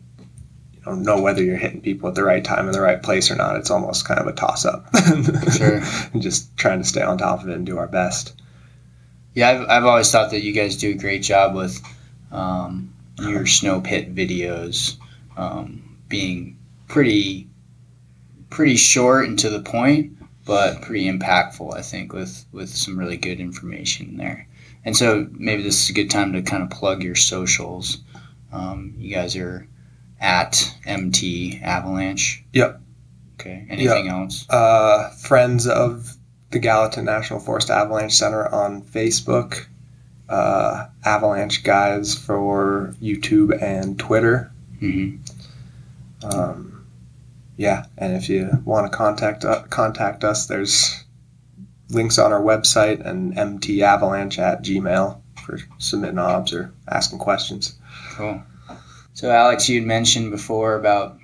[0.85, 3.35] know know whether you're hitting people at the right time in the right place or
[3.35, 3.55] not.
[3.55, 4.87] It's almost kind of a toss up.
[5.53, 5.81] sure.
[6.19, 8.33] just trying to stay on top of it and do our best.
[9.33, 11.81] Yeah, I've, I've always thought that you guys do a great job with
[12.31, 14.97] um, your snow pit videos
[15.37, 16.54] um, being
[16.87, 17.47] pretty
[18.49, 21.75] pretty short and to the point, but pretty impactful.
[21.75, 24.47] I think with with some really good information there.
[24.85, 27.97] And so maybe this is a good time to kind of plug your socials.
[28.51, 29.67] Um, you guys are
[30.21, 32.43] at MT Avalanche.
[32.53, 32.81] Yep.
[33.39, 33.65] Okay.
[33.69, 34.13] Anything yep.
[34.13, 34.49] else?
[34.49, 36.15] Uh, friends of
[36.51, 39.65] the Gallatin National Forest Avalanche Center on Facebook.
[40.29, 44.51] Uh, Avalanche guys for YouTube and Twitter.
[44.81, 45.17] Mm-hmm.
[46.25, 46.64] Um,
[47.57, 51.03] yeah, and if you want to contact uh, contact us, there's
[51.89, 57.77] links on our website and mtavalanche at gmail for submitting obs or asking questions.
[58.11, 58.41] Cool.
[59.13, 61.17] So Alex, you'd mentioned before about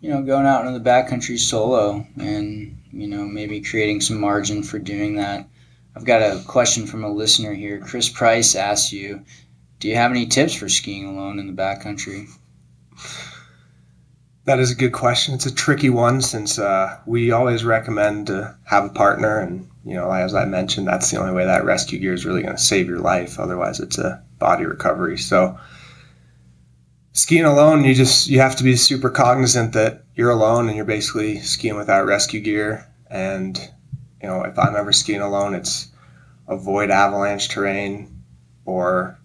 [0.00, 4.62] you know going out into the backcountry solo and you know maybe creating some margin
[4.62, 5.48] for doing that.
[5.94, 7.78] I've got a question from a listener here.
[7.78, 9.22] Chris Price asks you,
[9.78, 12.28] "Do you have any tips for skiing alone in the backcountry?"
[14.46, 15.34] That is a good question.
[15.34, 19.94] It's a tricky one since uh, we always recommend to have a partner, and you
[19.94, 22.62] know, as I mentioned, that's the only way that rescue gear is really going to
[22.62, 23.40] save your life.
[23.40, 25.18] Otherwise, it's a body recovery.
[25.18, 25.58] So,
[27.12, 30.86] skiing alone, you just you have to be super cognizant that you're alone and you're
[30.86, 32.86] basically skiing without rescue gear.
[33.10, 33.58] And
[34.22, 35.88] you know, if I'm ever skiing alone, it's
[36.46, 38.22] avoid avalanche terrain
[38.64, 39.18] or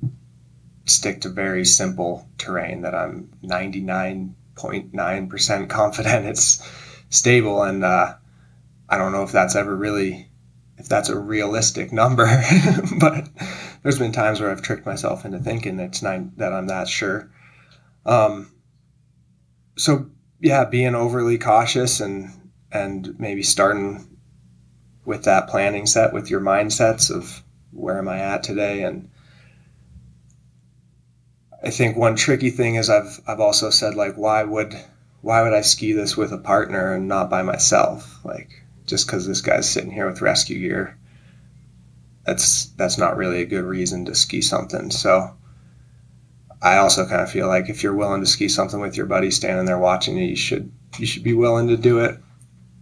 [0.86, 6.67] stick to very simple terrain that I'm 99 0.9% confident it's
[7.10, 7.63] stable.
[7.63, 8.15] And uh,
[8.89, 10.30] I don't know if that's ever really,
[10.78, 12.26] if that's a realistic number,
[13.00, 13.28] but
[13.84, 17.30] there's been times where I've tricked myself into thinking it's nine, that I'm that sure.
[18.06, 18.52] Um,
[19.78, 22.30] so yeah, being overly cautious and
[22.71, 24.17] and maybe starting
[25.06, 29.10] with that planning set with your mindsets of where am I at today and
[31.63, 34.76] I think one tricky thing is I've I've also said like why would
[35.21, 39.28] why would I ski this with a partner and not by myself like just because
[39.28, 40.97] this guy's sitting here with rescue gear
[42.26, 45.36] that's that's not really a good reason to ski something so
[46.62, 49.32] I also kind of feel like if you're willing to ski something with your buddy
[49.32, 52.19] standing there watching you, you should you should be willing to do it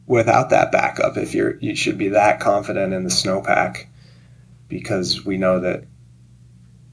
[0.05, 1.15] without that backup.
[1.15, 3.85] If you're you should be that confident in the snowpack
[4.67, 5.85] because we know that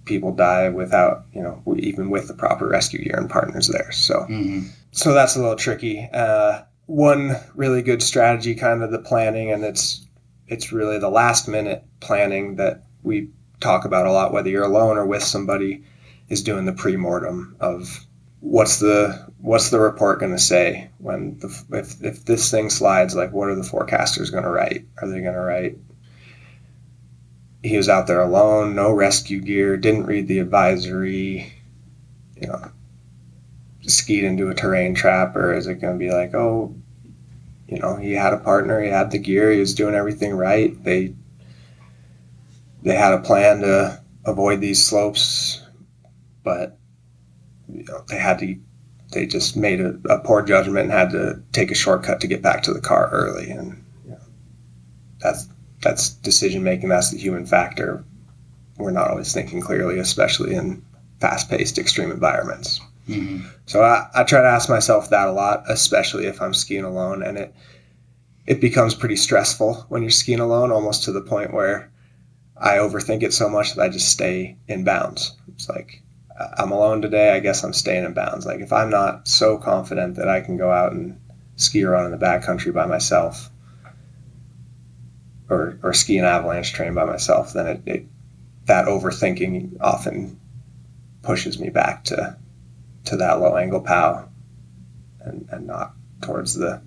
[0.07, 3.93] people die without you know even with the proper rescue gear and partners there.
[3.93, 4.69] So Mm-hmm.
[4.93, 6.09] so that's a little tricky.
[6.13, 10.07] Uh, one really good strategy, kind of the planning, and it's
[10.49, 13.29] it's really the last minute planning that we
[13.61, 15.83] talk about a lot, whether you're alone or with somebody,
[16.29, 18.07] is doing the pre-mortem of
[18.41, 23.17] what's the what's the report going to say when the, if if this thing slides,
[23.17, 24.87] like what are the forecasters going to write?
[25.03, 25.77] Are they going to write?
[27.63, 31.53] He was out there alone, no rescue gear, didn't read the advisory,
[32.41, 32.71] you know,
[33.83, 36.75] skied into a terrain trap, or is it going to be like, oh,
[37.69, 40.83] you know, he had a partner, he had the gear, he was doing everything right.
[40.85, 41.15] They
[42.83, 45.63] they had a plan to avoid these slopes,
[46.45, 46.79] but
[47.69, 48.57] you know, they had to.
[49.13, 52.43] They just made a, a poor judgment and had to take a shortcut to get
[52.43, 54.19] back to the car early, and you know,
[55.21, 55.49] that's
[55.87, 56.89] that's decision making.
[56.89, 58.05] That's the human factor.
[58.77, 60.85] We're not always thinking clearly, especially in
[61.21, 62.81] fast-paced, extreme environments.
[63.09, 63.47] Mm-hmm.
[63.67, 67.23] So I, I try to ask myself that a lot, especially if I'm skiing alone,
[67.23, 67.55] and it
[68.47, 71.91] it becomes pretty stressful when you're skiing alone, almost to the point where
[72.57, 75.37] I overthink it so much that I just stay in bounds.
[75.55, 76.03] It's like
[76.59, 77.31] I'm alone today.
[77.31, 78.45] I guess I'm staying in bounds.
[78.45, 81.21] Like if I'm not so confident that I can go out and
[81.55, 83.51] ski around in the backcountry by myself,
[85.49, 88.07] or or ski an avalanche terrain by myself, then it, it
[88.67, 90.39] that overthinking often
[91.23, 92.37] pushes me back to
[93.05, 94.29] to that low angle pow
[95.21, 96.81] and, and not towards the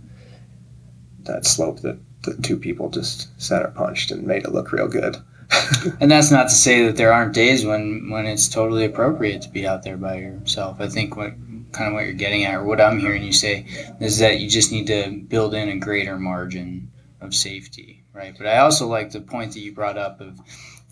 [1.24, 5.18] that slope that the two people just center punched and made it look real good.
[6.02, 9.50] And that's not to say that there aren't days when when it's totally appropriate to
[9.50, 10.80] be out there by yourself.
[10.80, 11.34] I think what
[11.72, 13.66] kind of what you're getting at, or what I'm hearing you say,
[14.00, 16.92] is that you just need to build in a greater margin
[17.22, 18.36] of safety, right?
[18.38, 20.40] But I also like the point that you brought up of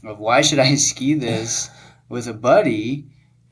[0.03, 1.69] of why should I ski this
[2.09, 3.05] with a buddy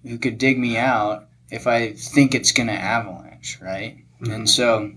[0.03, 3.97] who could dig me out if I think it's going to avalanche, right?
[4.21, 4.91] And so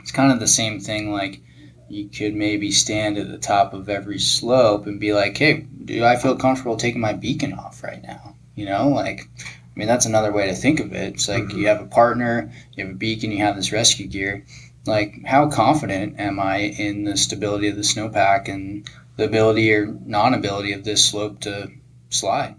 [0.00, 1.40] it's kind of the same thing like
[1.88, 6.04] you could maybe stand at the top of every slope and be like, hey, do
[6.04, 8.34] I feel comfortable taking my beacon off right now?
[8.56, 11.14] You know, like, I mean, that's another way to think of it.
[11.14, 11.58] It's like Mhm.
[11.58, 14.44] you have a partner, you have a beacon, you have this rescue gear.
[14.86, 19.86] Like, how confident am I in the stability of the snowpack and the ability or
[20.04, 21.70] non ability of this slope to
[22.10, 22.54] slide?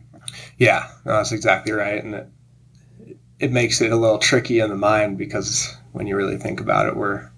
[0.57, 2.27] Yeah, no, that's exactly right, and it
[3.39, 6.87] it makes it a little tricky in the mind because when you really think about
[6.87, 7.29] it, we're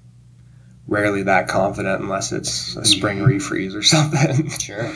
[0.88, 3.28] rarely that confident unless it's a spring Mhm.
[3.28, 4.50] refreeze or something.
[4.50, 4.90] Sure.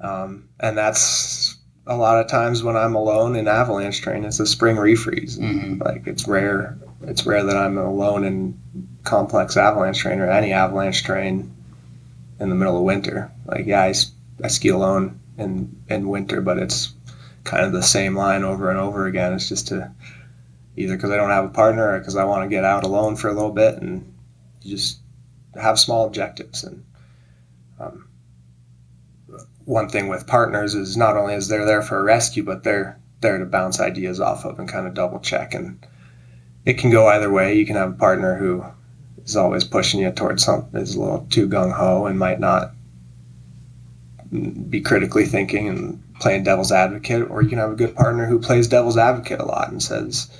[0.00, 1.56] Um, and that's
[1.88, 5.38] a lot of times when I'm alone in avalanche terrain, it's a spring refreeze.
[5.38, 6.78] hmm Like it's rare.
[7.02, 8.58] It's rare that I'm alone in
[9.04, 11.54] complex avalanche terrain or any avalanche terrain
[12.40, 13.30] in the middle of winter.
[13.46, 16.92] Like yeah, I ski alone in in winter, but it's
[17.44, 19.32] kind of the same line over and over again.
[19.34, 19.92] It's just to
[20.76, 23.16] either because I don't have a partner or because I want to get out alone
[23.16, 24.12] for a little bit and
[24.60, 24.98] just
[25.54, 26.84] have small objectives and.
[27.78, 28.08] Um,
[29.64, 33.00] one thing with partners is not only is they're there for a rescue, but they're
[33.20, 35.54] there to bounce ideas off of and kind of double check.
[35.54, 35.84] And
[36.64, 37.54] it can go either way.
[37.56, 38.64] You can have a partner who
[39.24, 42.72] is always pushing you towards something is a little too gung ho and might not
[44.68, 48.38] be critically thinking and playing devil's advocate, or you can have a good partner who
[48.38, 50.30] plays devil's advocate a lot and says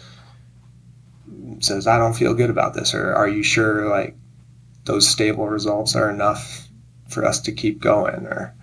[1.61, 4.17] says I don't feel good about this, or are you sure like
[4.85, 6.69] those stable results are enough
[7.09, 8.55] for us to keep going, or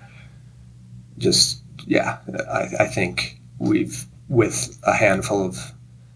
[1.18, 2.18] just yeah,
[2.50, 5.74] I, I think we've with a handful of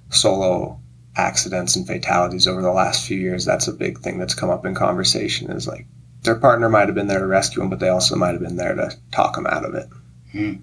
[0.10, 0.80] solo
[1.16, 3.46] accidents and fatalities over the last few years.
[3.46, 5.52] That's a big thing that's come up in conversation.
[5.52, 5.88] Is like
[6.24, 8.58] their partner might have been there to rescue them, but they also might have been
[8.58, 9.88] there to talk them out of it.
[10.32, 10.54] Hmm.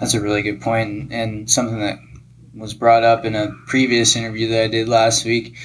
[0.00, 1.98] That's a really good point, and something that
[2.54, 5.56] was brought up in a previous interview that I did last week,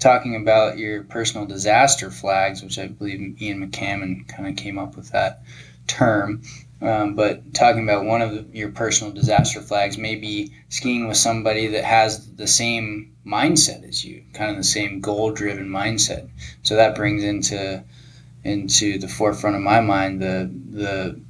[0.00, 4.96] talking about your personal disaster flags, which I believe Ian McCammon kind of came up
[4.96, 5.42] with that
[5.86, 6.42] term.
[6.82, 11.66] Um, but talking about one of the, your personal disaster flags, maybe skiing with somebody
[11.68, 16.28] that has the same mindset as you, kind of the same goal-driven mindset.
[16.62, 17.84] So that brings into
[18.42, 21.20] into the forefront of my mind the the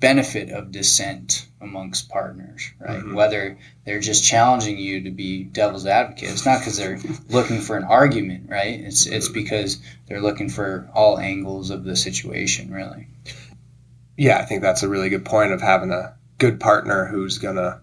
[0.00, 3.00] benefit of dissent amongst partners, right?
[3.02, 3.14] Mhm.
[3.14, 6.30] Whether they're just challenging you to be devil's advocate.
[6.30, 6.98] It's not because they're
[7.28, 8.80] looking for an argument, right?
[8.80, 13.08] It's it's because they're looking for all angles of the situation, really.
[14.20, 17.80] Yeah, I think that's a really good point of having a good partner who's gonna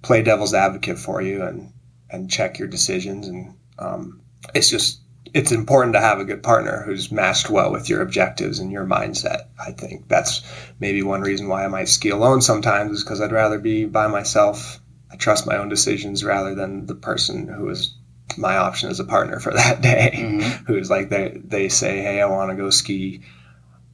[0.00, 1.70] play devil's advocate for you and
[2.08, 3.28] and check your decisions.
[3.28, 4.22] And um,
[4.54, 5.02] it's just
[5.34, 8.86] it's important to have a good partner who's matched well with your objectives and your
[8.86, 9.48] mindset.
[9.60, 10.40] I think that's
[10.80, 14.06] maybe one reason why I might ski alone sometimes is because I'd rather be by
[14.06, 14.80] myself.
[15.10, 17.94] I trust my own decisions rather than the person who is
[18.38, 20.12] my option as a partner for that day.
[20.14, 20.66] Mhm.
[20.66, 23.20] Who's like they they say, hey, I want to go ski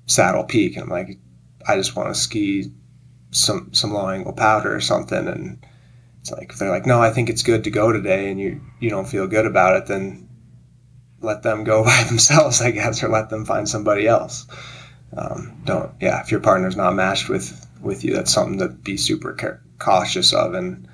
[0.09, 1.19] Saddle Peak, and I'm like,
[1.67, 2.73] I just want to ski
[3.31, 5.65] some some low angle powder or something, and
[6.21, 8.61] it's like if they're like, no, I think it's good to go today, and you
[8.81, 10.29] you don't feel good about it, then
[11.21, 14.47] let them go by themselves, I guess, or let them find somebody else.
[15.17, 18.97] Um, don't yeah, if your partner's not matched with with you, that's something to be
[18.97, 20.89] super ca- cautious of, and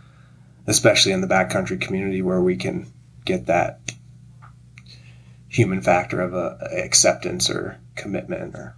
[0.67, 2.87] especially in the backcountry community where we can
[3.25, 3.81] get that
[5.49, 8.75] human factor of a, acceptance or commitment or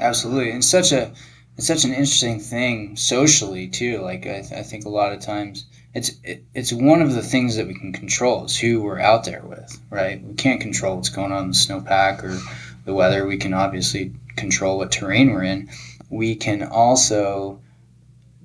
[0.00, 1.12] Absolutely, and such a
[1.58, 4.00] it's such an interesting thing socially too.
[4.00, 7.22] Like I, th- I think a lot of times it's it, it's one of the
[7.22, 10.22] things that we can control is who we're out there with, right?
[10.22, 12.38] We can't control what's going on in the snowpack or
[12.86, 13.26] the weather.
[13.26, 15.68] We can obviously control what terrain we're in.
[16.08, 17.60] We can also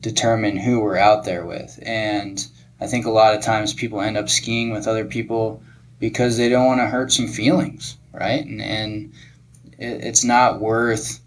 [0.02, 2.46] determine who we're out there with, and
[2.82, 5.64] I think a lot of times people end up skiing with other people
[6.00, 8.46] because they don't want to hurt some feelings, right?
[8.46, 9.14] And and
[9.80, 11.22] it, it's not worth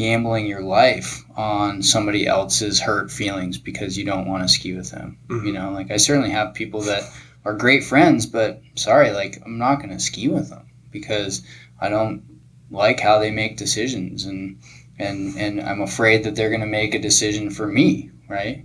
[0.00, 4.90] gambling your life on somebody else's hurt feelings because you don't want to ski with
[4.90, 5.18] them.
[5.28, 5.46] Mhm.
[5.46, 7.02] You know, like I certainly have people that
[7.44, 11.42] are great friends, but sorry, like I'm not going to ski with them because
[11.78, 12.22] I don't
[12.70, 14.56] like how they make decisions and
[14.98, 18.64] and and I'm afraid that they're going to make a decision for me, right?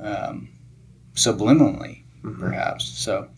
[0.00, 0.48] Um,
[1.14, 2.02] subliminally
[2.40, 2.84] perhaps.
[2.84, 3.28] So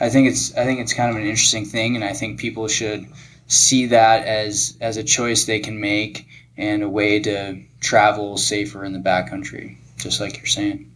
[0.00, 2.68] I think it's I think it's kind of an interesting thing, and I think people
[2.68, 3.06] should
[3.48, 6.26] see that as as a choice they can make
[6.56, 10.90] and a way to travel safer in the backcountry, just like you're saying.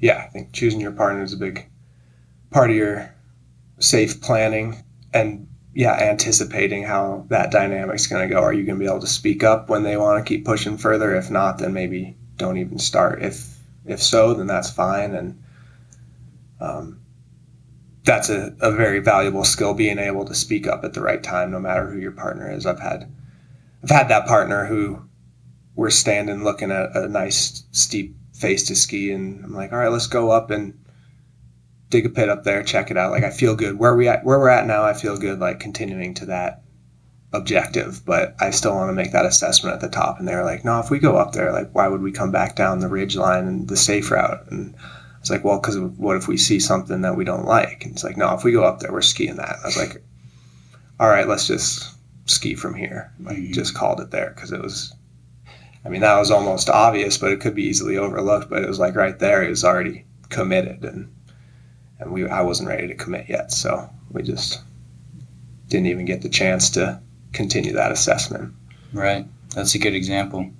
[0.00, 1.66] yeah, I think choosing your partner is a big
[2.50, 3.14] part of your
[3.78, 4.82] safe planning
[5.12, 8.40] and yeah, anticipating how that dynamic's going to go.
[8.40, 10.78] Are you going to be able to speak up when they want to keep pushing
[10.78, 11.14] further?
[11.14, 13.22] If not, then maybe don't even start.
[13.22, 15.14] If if so, then that's fine.
[15.14, 15.42] And
[16.60, 17.00] um,
[18.04, 21.50] that's a, a very valuable skill, being able to speak up at the right time,
[21.50, 22.64] no matter who your partner is.
[22.64, 23.12] I've had
[23.86, 25.00] I've had that partner who
[25.76, 29.92] we're standing looking at a nice steep face to ski, and I'm like, all right,
[29.92, 30.84] let's go up and
[31.88, 33.12] dig a pit up there, check it out.
[33.12, 34.82] Like I feel good where we at where we're at now.
[34.82, 36.64] I feel good like continuing to that
[37.32, 40.18] objective, but I still want to make that assessment at the top.
[40.18, 42.56] And they're like, no, if we go up there, like why would we come back
[42.56, 44.50] down the ridge line and the safe route?
[44.50, 44.74] And
[45.20, 47.84] it's like, well, because what if we see something that we don't like?
[47.84, 49.58] And it's like, no, if we go up there, we're skiing that.
[49.62, 50.02] I was like,
[50.98, 51.95] all right, let's just
[52.26, 53.10] ski from here.
[53.22, 53.52] Like Mhm.
[53.52, 54.94] just called it there because it was.
[55.84, 58.50] I mean, that was almost obvious, but it could be easily overlooked.
[58.50, 61.08] But it was like right there, it was already committed, and
[62.00, 64.60] and we I wasn't ready to commit yet, so we just
[65.68, 67.00] didn't even get the chance to
[67.32, 68.52] continue that assessment.
[68.92, 69.26] Right.
[69.54, 70.50] That's a good example.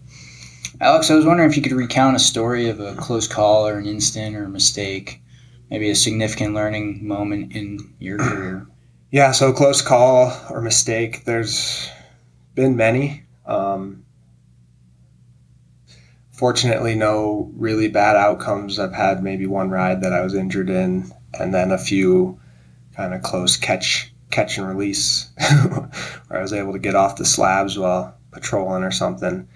[0.80, 3.78] Alex, I was wondering if you could recount a story of a close call or
[3.78, 5.20] an instant or a mistake,
[5.70, 8.66] maybe a significant learning moment in your career.
[9.16, 11.24] Yeah, so close call or mistake.
[11.24, 11.88] There's
[12.54, 13.22] been many.
[13.46, 14.04] Um,
[16.32, 18.78] fortunately, no really bad outcomes.
[18.78, 22.38] I've had maybe one ride that I was injured in, and then a few
[22.94, 25.30] kind of close catch catch and release
[25.70, 29.48] where I was able to get off the slabs while patrolling or something.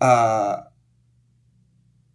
[0.00, 0.60] Uh,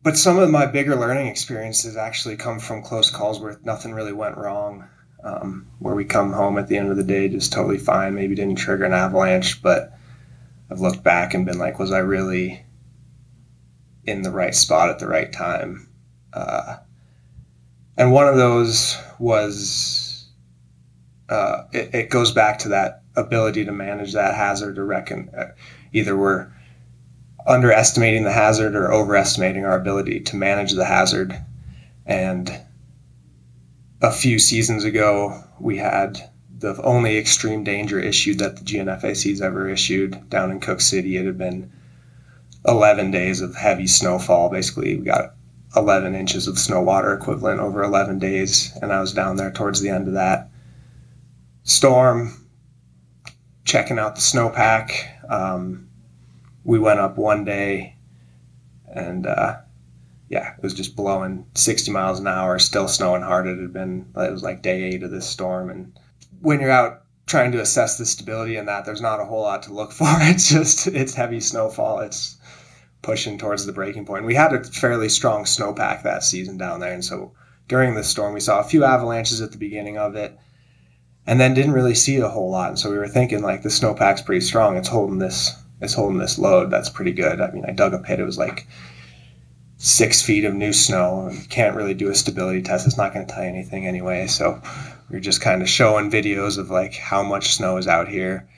[0.01, 4.13] but some of my bigger learning experiences actually come from close calls where nothing really
[4.13, 4.88] went wrong
[5.24, 8.15] um, where we come home at the end of the day just totally fine.
[8.15, 9.93] Maybe didn't trigger an avalanche, but
[10.70, 12.63] I've looked back and been like, was I really
[14.05, 15.89] in the right spot at the right time?
[16.34, 16.78] Uh,
[17.97, 20.28] and one of those was
[21.28, 25.47] uh, it, it goes back to that ability to manage that hazard or reckon uh,
[25.91, 26.47] either we're
[27.45, 31.38] underestimating the hazard or overestimating our ability to manage the hazard
[32.05, 32.49] and
[34.02, 39.70] a few seasons ago, we had the only extreme danger issue that the GNFAC's ever
[39.70, 41.18] issued down in Cooke City.
[41.18, 41.72] It had been
[42.66, 44.50] 11 days of heavy snowfall.
[44.50, 45.34] Basically, we got
[45.76, 49.82] 11 inches of snow water equivalent over 11 days, and I was down there towards
[49.82, 50.50] the end of that
[51.64, 52.47] storm,
[53.66, 55.32] checking out the snowpack.
[55.32, 55.89] Um,
[56.64, 57.95] we went up one day,
[58.88, 59.58] and uh,
[60.30, 63.47] yeah, it was just blowing 60 miles an hour, still snowing hard.
[63.47, 65.71] It had been, it was like day eight of this storm.
[65.71, 65.91] And
[66.41, 69.63] when you're out trying to assess the stability in that, there's not a whole lot
[69.63, 70.05] to look for.
[70.07, 71.99] It's just, it's heavy snowfall.
[72.01, 72.38] It's
[73.01, 74.25] pushing towards the breaking point.
[74.25, 76.93] We had a fairly strong snowpack that season down there.
[76.93, 77.34] And so
[77.67, 80.38] during the storm, we saw a few avalanches at the beginning of it
[81.25, 82.69] and then didn't really see a whole lot.
[82.69, 84.77] And so we were thinking like the snowpack's pretty strong.
[84.77, 86.69] It's holding this, it's holding this load.
[86.69, 87.41] That's pretty good.
[87.41, 88.19] I mean, I dug a pit.
[88.19, 88.67] It was like
[89.80, 91.30] six feet of new snow.
[91.32, 92.86] You can't really do a stability test.
[92.86, 94.27] It's not going to tell you anything anyway.
[94.27, 94.61] So
[95.09, 98.49] we are just kind of showing videos of like how much snow is out here.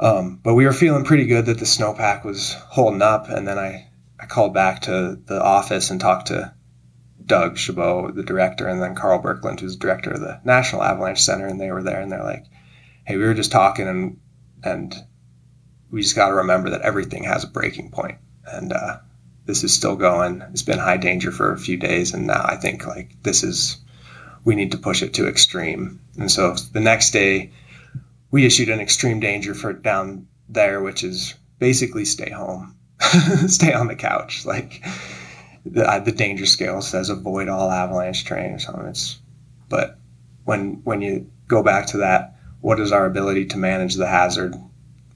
[0.00, 3.28] Um, but we were feeling pretty good that the snowpack was holding up.
[3.28, 6.54] And then I, I called back to the office and talked to
[7.24, 11.46] Doug Chabot, the director, and then Karl Birkeland, who's director of the National Avalanche Center.
[11.46, 12.46] And they were there and they're like,
[13.04, 14.18] hey, we were just talking and,
[14.64, 14.94] and
[15.90, 18.16] we just got to remember that everything has a breaking point.
[18.46, 19.00] And, uh,
[19.48, 20.42] this is still going.
[20.50, 23.78] It's been high danger for a few days, and now I think like this is
[24.44, 26.00] we need to push it to extreme.
[26.18, 27.50] And so the next day,
[28.30, 32.76] we issued an extreme danger for down there, which is basically stay home,
[33.46, 34.44] stay on the couch.
[34.44, 34.84] Like
[35.64, 38.88] the, the danger scale says avoid all avalanche terrain or something.
[38.88, 39.18] It's
[39.70, 39.98] but
[40.44, 44.54] when when you go back to that, what is our ability to manage the hazard?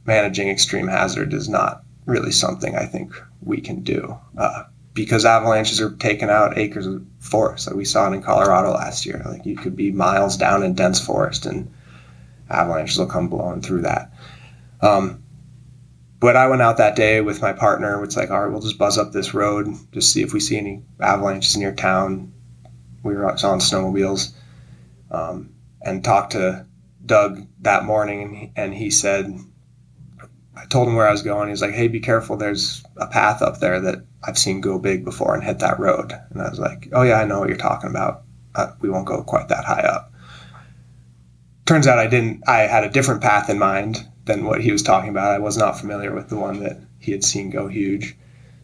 [0.07, 3.13] Managing extreme hazard is not really something I think
[3.43, 4.65] we can do uh,
[4.95, 7.67] because avalanches are taking out acres of forest.
[7.67, 9.23] Like we saw it in Colorado last year.
[9.25, 11.73] Like you could be miles down in dense forest and
[12.51, 14.13] avalanches will come blowing through that.
[14.81, 15.23] Um,
[16.21, 18.03] but I went out that day with my partner.
[18.05, 20.57] It's like, all right, we'll just buzz up this road, just see if we see
[20.57, 22.33] any avalanches near town.
[23.03, 24.33] We were on snowmobiles
[25.11, 26.67] um, and talked to
[27.05, 29.37] Doug that morning, and he said,
[30.73, 31.49] told him where I was going.
[31.49, 32.37] He's like, "Hey, be careful.
[32.37, 36.13] There's a path up there that I've seen go big before and hit that road."
[36.31, 38.23] And I was like, "Oh yeah, I know what you're talking about.
[38.55, 40.13] Uh, we won't go quite that high up."
[41.67, 42.43] Turns out I didn't.
[42.49, 45.33] I had a different path in mind than what he was talking about.
[45.33, 48.17] I was not familiar with the one that he had seen go huge.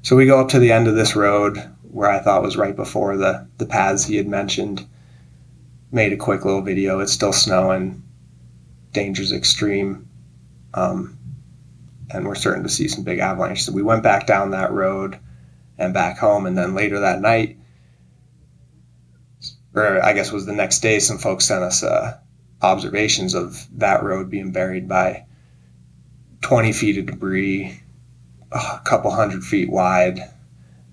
[0.03, 2.75] So we go up to the end of this road where I thought was right
[2.75, 4.87] before the the paths he had mentioned.
[5.93, 7.01] Made a quick little video.
[7.01, 8.03] It's still snowing.
[8.93, 10.09] Danger's extreme.
[10.75, 11.18] Um,
[12.11, 13.67] and we're starting to see some big avalanches.
[13.67, 15.19] So we went back down that road
[15.77, 17.59] and back home, and then later that night,
[19.75, 22.19] or I guess was the next day, some folks sent us uh,
[22.63, 25.25] observations of that road being buried by
[26.41, 27.81] 20 feet of debris,
[28.51, 30.21] a couple hundred feet wide,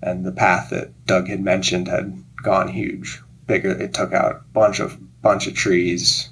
[0.02, 3.70] and the path that Doug had mentioned had gone huge, bigger.
[3.70, 6.28] It took out a bunch of bunch of trees.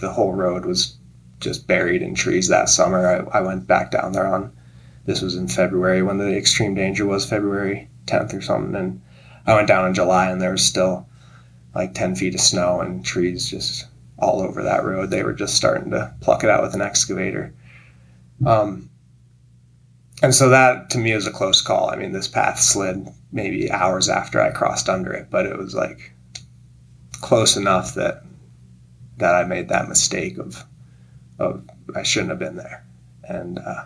[0.00, 0.93] The whole road was
[1.44, 3.28] just buried in trees that summer.
[3.32, 4.52] I, I went back down there on
[5.06, 8.74] this was in February when the extreme danger was February 10th or something.
[8.74, 9.02] And
[9.46, 11.06] I went down in July and there was still
[11.74, 13.86] like 10 feet of snow and trees just
[14.18, 15.10] all over that road.
[15.10, 17.52] They were just starting to pluck it out with an excavator.
[18.46, 18.88] Um,
[20.22, 21.90] and so that to me was a close call.
[21.90, 25.74] I mean, this path slid maybe hours after I crossed under it, but it was
[25.74, 26.12] like
[27.20, 28.22] close enough that
[29.18, 30.64] that I made that mistake of
[31.38, 32.84] of I shouldn't have been there,
[33.22, 33.84] and uh,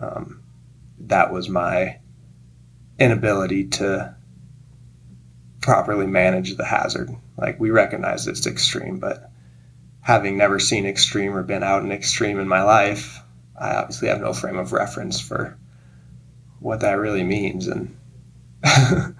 [0.00, 0.42] um,
[1.00, 1.98] that was my
[2.98, 4.14] inability to
[5.60, 7.14] properly manage the hazard.
[7.36, 9.30] Like we recognize it's extreme, but
[10.00, 13.20] having never seen extreme or been out in extreme in my life,
[13.58, 15.56] I obviously have no frame of reference for
[16.58, 17.96] what that really means and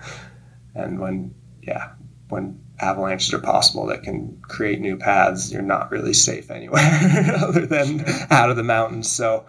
[0.74, 1.90] and when yeah
[2.28, 6.82] when avalanches are possible that can create new paths, you're not really safe anywhere
[7.38, 9.10] other than out of the mountains.
[9.10, 9.46] So,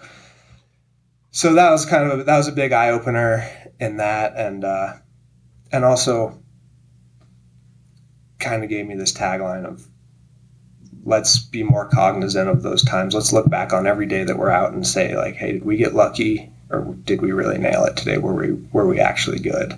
[1.31, 4.63] so that was kind of a, that was a big eye opener in that, and
[4.63, 4.93] uh,
[5.71, 6.39] and also
[8.39, 9.87] kind of gave me this tagline of
[11.05, 13.13] let's be more cognizant of those times.
[13.13, 15.77] Let's look back on every day that we're out and say like, hey, did we
[15.77, 18.17] get lucky or did we really nail it today?
[18.17, 19.73] Were we were we actually good?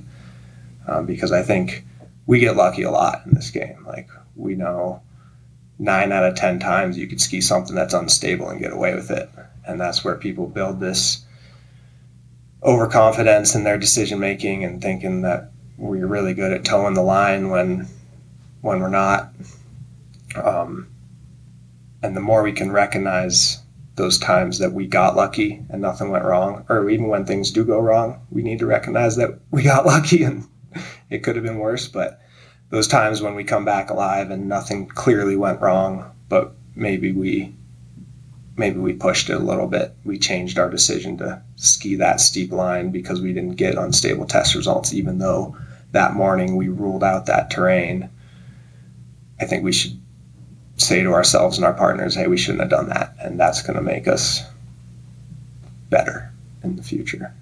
[0.88, 1.84] Um, because I think
[2.28, 3.84] we get lucky a lot in this game.
[3.86, 5.02] Like we know
[5.78, 9.12] nine out of ten times you could ski something that's unstable and get away with
[9.12, 9.30] it,
[9.68, 11.24] and that's where people build this
[12.64, 17.50] overconfidence in their decision making and thinking that we're really good at toeing the line
[17.50, 17.88] when
[18.62, 19.32] when we're not.
[20.36, 20.90] Um,
[22.02, 23.60] and the more we can recognize
[23.96, 27.64] those times that we got lucky and nothing went wrong, or even when things do
[27.64, 30.48] go wrong, we need to recognize that we got lucky and
[31.10, 31.88] it could have been worse.
[31.88, 32.22] But
[32.70, 37.54] those times when we come back alive and nothing clearly went wrong, but maybe we
[38.58, 39.94] maybe we pushed it a little bit.
[40.06, 44.56] We changed our decision to ski that steep line because we didn't get unstable test
[44.56, 45.58] results, even though
[45.92, 48.10] that morning we ruled out that terrain.
[49.40, 50.00] I think we should
[50.78, 53.16] say to ourselves and our partners, hey, we shouldn't have done that.
[53.20, 54.42] And that's going to make us
[55.90, 56.32] better
[56.64, 57.34] in the future.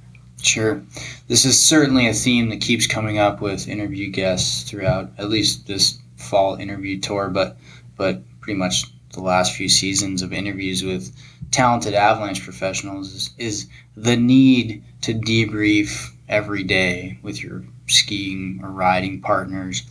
[0.43, 0.83] Sure.
[1.29, 5.67] This is certainly a theme that keeps coming up with interview guests throughout at least
[5.67, 7.57] this fall interview tour, but
[7.95, 8.83] but pretty much
[9.13, 11.15] the last few seasons of interviews with
[11.51, 18.69] talented avalanche professionals is, is the need to debrief every day with your skiing or
[18.69, 19.83] riding partners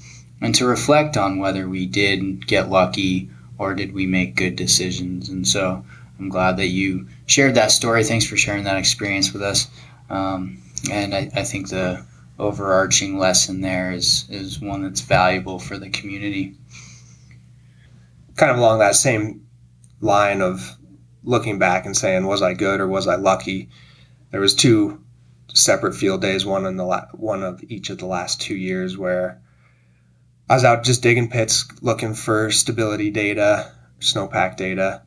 [0.43, 5.31] and to reflect on whether we did get lucky or did we make good decisions.
[5.31, 5.85] And so
[6.19, 8.05] I'm glad that you shared that story.
[8.05, 9.69] Thanks for sharing that experience with us.
[10.11, 12.05] Um, and I, I think the
[12.39, 16.57] overarching lesson there is, is one that's valuable for the community.
[18.37, 19.47] Kind of along that same
[20.01, 20.77] line of
[21.23, 23.69] looking back and saying, was I good or was I lucky?
[24.31, 25.03] There was two
[25.55, 28.97] separate field days, one in the la- one of each of the last two years
[28.97, 29.41] where
[30.49, 35.03] I was out just digging pits, looking for stability data, snowpack data,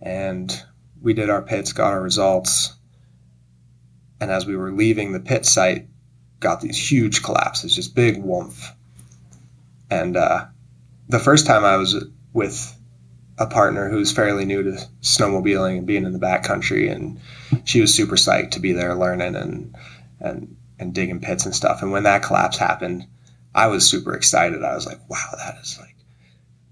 [0.00, 0.62] and
[1.02, 2.75] we did our pits, got our results,
[4.20, 5.86] and as we were leaving the pit site,
[6.40, 8.72] got these huge collapses, just big woomph.
[9.90, 10.46] And uh,
[11.08, 12.72] the first time I was with
[13.38, 17.20] a partner who's fairly new to snowmobiling and being in the backcountry, and
[17.64, 19.74] she was super psyched to be there learning and
[20.20, 21.82] and and digging pits and stuff.
[21.82, 23.06] And when that collapse happened,
[23.54, 24.62] I was super excited.
[24.62, 25.94] I was like, wow, that is like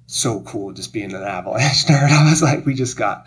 [0.07, 2.11] so cool just being an avalanche nerd.
[2.11, 3.27] I was like, we just got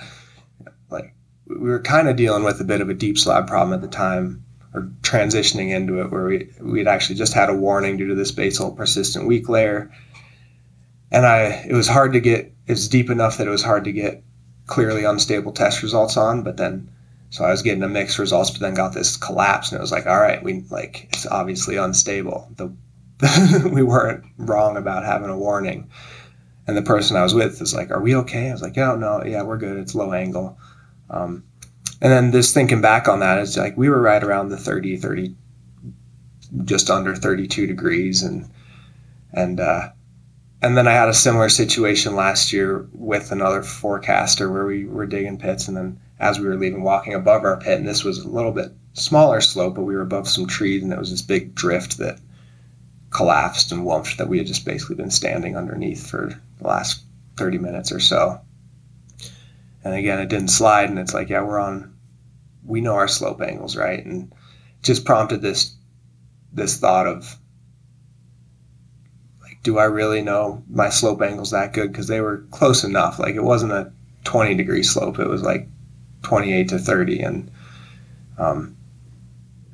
[1.50, 3.88] we were kind of dealing with a bit of a deep slab problem at the
[3.88, 4.44] time
[4.74, 8.32] or transitioning into it where we we'd actually just had a warning due to this
[8.32, 9.92] basal persistent weak layer.
[11.12, 13.92] And I it was hard to get it's deep enough that it was hard to
[13.92, 14.24] get
[14.66, 16.90] clearly unstable test results on, but then
[17.30, 19.92] so I was getting a mixed results, but then got this collapse, and it was
[19.92, 22.50] like, all right, we like it's obviously unstable.
[22.56, 22.74] The
[23.72, 25.90] we weren't wrong about having a warning.
[26.68, 28.96] And the person I was with is like, "Are we okay?" I was like, "Yeah,
[28.96, 29.78] no, yeah, we're good.
[29.78, 30.58] It's low angle."
[31.10, 31.44] Um,
[32.02, 34.98] and then just thinking back on that, it's like we were right around the 30,
[34.98, 35.36] 30,
[36.64, 38.50] just under 32 degrees, and
[39.34, 39.90] and uh,
[40.62, 45.06] and then I had a similar situation last year with another forecaster where we were
[45.06, 48.20] digging pits, and then as we were leaving, walking above our pit, and this was
[48.20, 51.22] a little bit smaller slope, but we were above some trees, and it was this
[51.22, 52.20] big drift that
[53.10, 57.04] collapsed and wumphed that we had just basically been standing underneath for the last
[57.38, 58.42] 30 minutes or so.
[59.84, 61.96] And again, it didn't slide, and it's like, yeah, we're on,
[62.66, 64.04] we know our slope angles, right?
[64.04, 64.34] And
[64.82, 65.76] just prompted this
[66.54, 67.38] this thought of
[69.42, 71.92] like, do I really know my slope angles that good?
[71.92, 73.20] Because they were close enough.
[73.20, 73.92] Like it wasn't a
[74.24, 75.68] 20 degree slope; it was like
[76.24, 77.52] 28 to 30, and
[78.38, 78.78] um,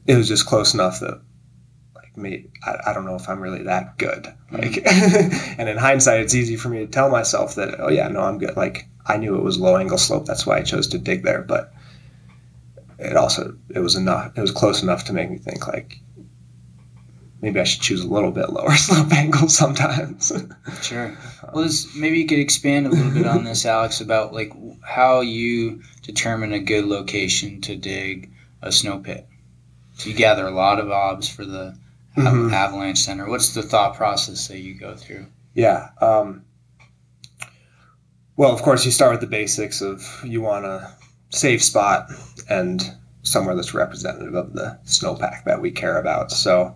[0.06, 1.22] it was just close enough that
[1.96, 6.22] like me I, I, don't know if i'm really that good like and in hindsight
[6.22, 9.18] it's easy for me to tell myself that oh yeah no i'm good like i
[9.18, 11.74] knew it was low angle slope that's why i chose to dig there but
[13.00, 16.00] it also it was enough it was close enough to make me think like
[17.42, 20.32] maybe i should choose a little bit lower slope angle sometimes
[20.82, 21.18] sure
[21.54, 25.22] well this, maybe you could expand a little bit on this alex about like how
[25.22, 28.32] you determine a good location to dig
[28.62, 29.28] a snow pit
[29.96, 31.78] so you gather a lot of obs for the
[32.16, 32.54] mm-hmm.
[32.54, 33.28] Avalanche Center?
[33.30, 35.28] What's the thought process that you go through?
[35.54, 35.90] Yeah.
[36.02, 36.46] Um,
[38.36, 40.92] well, of course, you start with the basics of you want a
[41.30, 42.10] safe spot
[42.50, 42.82] and
[43.24, 46.32] somewhere that's representative of the snowpack that we care about.
[46.32, 46.76] So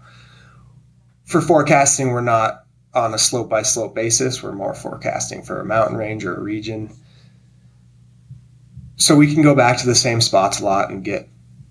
[1.25, 4.41] for forecasting, we're not on a slope by slope basis.
[4.41, 6.89] We're more forecasting for a mountain range or a region.
[8.95, 11.29] So we can go back to the same spots a lot and get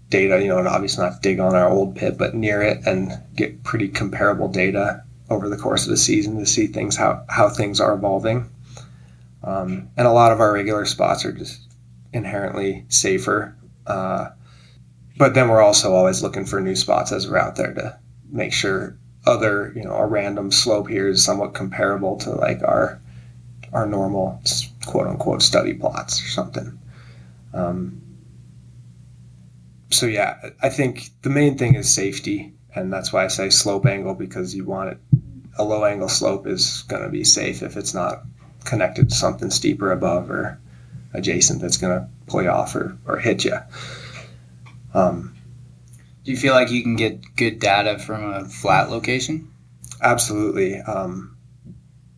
[0.08, 3.12] data, you know, and obviously not dig on our old pit, but near it and
[3.34, 7.48] get pretty comparable data over the course of the season to see things how, how
[7.48, 8.48] things are evolving.
[9.46, 11.60] Um, and a lot of our regular spots are just
[12.12, 13.56] inherently safer.
[13.86, 14.30] Uh,
[15.16, 18.52] but then we're also always looking for new spots as we're out there to make
[18.52, 23.00] sure other, you know, a random slope here is somewhat comparable to like our
[23.72, 24.40] our normal
[24.86, 26.78] quote unquote study plots or something.
[27.54, 28.02] Um,
[29.90, 33.86] so yeah, I think the main thing is safety, and that's why I say slope
[33.86, 34.98] angle because you want it.
[35.58, 38.24] A low angle slope is going to be safe if it's not
[38.66, 40.60] connected to something steeper above or
[41.14, 43.56] adjacent that's going to pull you off or, or hit you.
[44.92, 45.34] Um,
[46.24, 49.50] Do you feel like you can get good data from a flat location?
[50.02, 50.78] absolutely.
[50.80, 51.36] Um,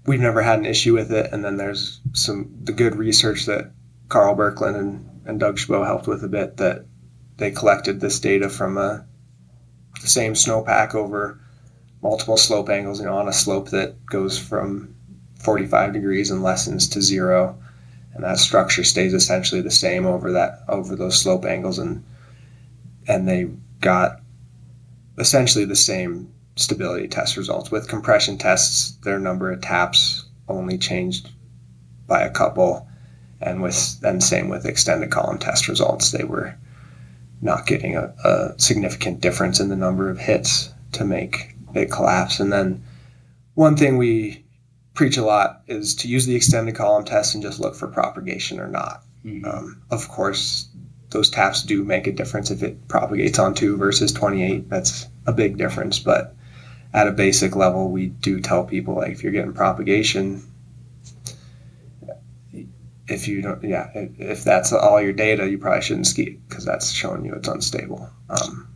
[0.06, 1.32] we've never had an issue with it.
[1.32, 3.70] And then there's some the good research that
[4.08, 6.86] Karl Birkeland and, and Doug Chabot helped with a bit that
[7.36, 9.06] they collected this data from a,
[10.00, 11.38] the same snowpack over
[12.02, 14.94] multiple slope angles, you know, on a slope that goes from
[15.38, 17.56] 45 degrees and lessens to zero.
[18.14, 22.04] And that structure stays essentially the same over that over those slope angles and
[23.06, 23.48] and they
[23.80, 24.20] got
[25.18, 27.70] essentially the same stability test results.
[27.70, 31.30] With compression tests, their number of taps only changed
[32.06, 32.88] by a couple,
[33.40, 36.56] and with and same with extended column test results, they were
[37.40, 42.40] not getting a, a significant difference in the number of hits to make it collapse.
[42.40, 42.82] And then
[43.54, 44.44] one thing we
[44.98, 48.58] preach a lot is to use the extended column test and just look for propagation
[48.58, 49.04] or not.
[49.24, 49.46] Mhm.
[49.46, 50.66] Um, of course,
[51.10, 54.68] those taps do make a difference if it propagates on two versus 28.
[54.68, 56.00] That's a big difference.
[56.00, 56.34] But
[56.92, 60.42] at a basic level, we do tell people like if you're getting propagation,
[63.06, 66.48] if you don't, yeah, if, if that's all your data, you probably shouldn't ski it
[66.48, 68.10] because that's showing you it's unstable.
[68.28, 68.66] Um,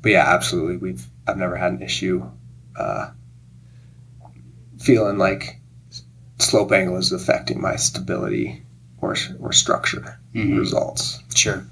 [0.00, 2.26] but yeah, absolutely, we've I've never had an issue
[2.74, 3.10] uh,
[4.80, 5.60] feeling like
[6.38, 8.62] slope angle is affecting my stability
[9.00, 10.58] or or structure Mhm.
[10.58, 11.20] results.
[11.34, 11.64] Sure.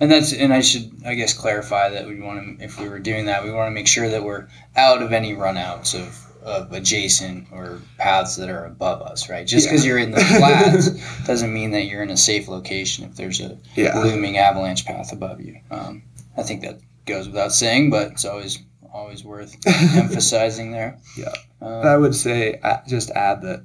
[0.00, 2.98] And that's and I should I guess clarify that we want to if we were
[2.98, 4.46] doing that we want to make sure that we're
[4.76, 9.46] out of any runouts of of adjacent or paths that are above us, right?
[9.46, 9.90] Just because Yeah.
[9.90, 10.88] you're in the flats
[11.26, 15.12] doesn't mean that you're in a safe location if there's a Yeah, looming avalanche path
[15.12, 15.58] above you.
[15.70, 16.02] Um,
[16.36, 18.58] I think that goes without saying, but it's always
[18.92, 20.98] always worth emphasizing there.
[21.16, 21.32] Yeah.
[21.60, 23.64] Um, and I would say just add that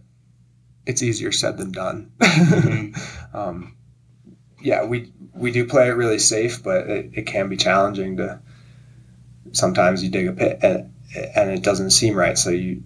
[0.85, 2.11] it's easier said than done.
[2.19, 3.35] Mhm.
[3.35, 3.75] um,
[4.61, 8.39] yeah, we we do play it really safe, but it, it can be challenging to.
[9.51, 10.93] Sometimes you dig a pit and
[11.35, 12.83] and it doesn't seem right, so you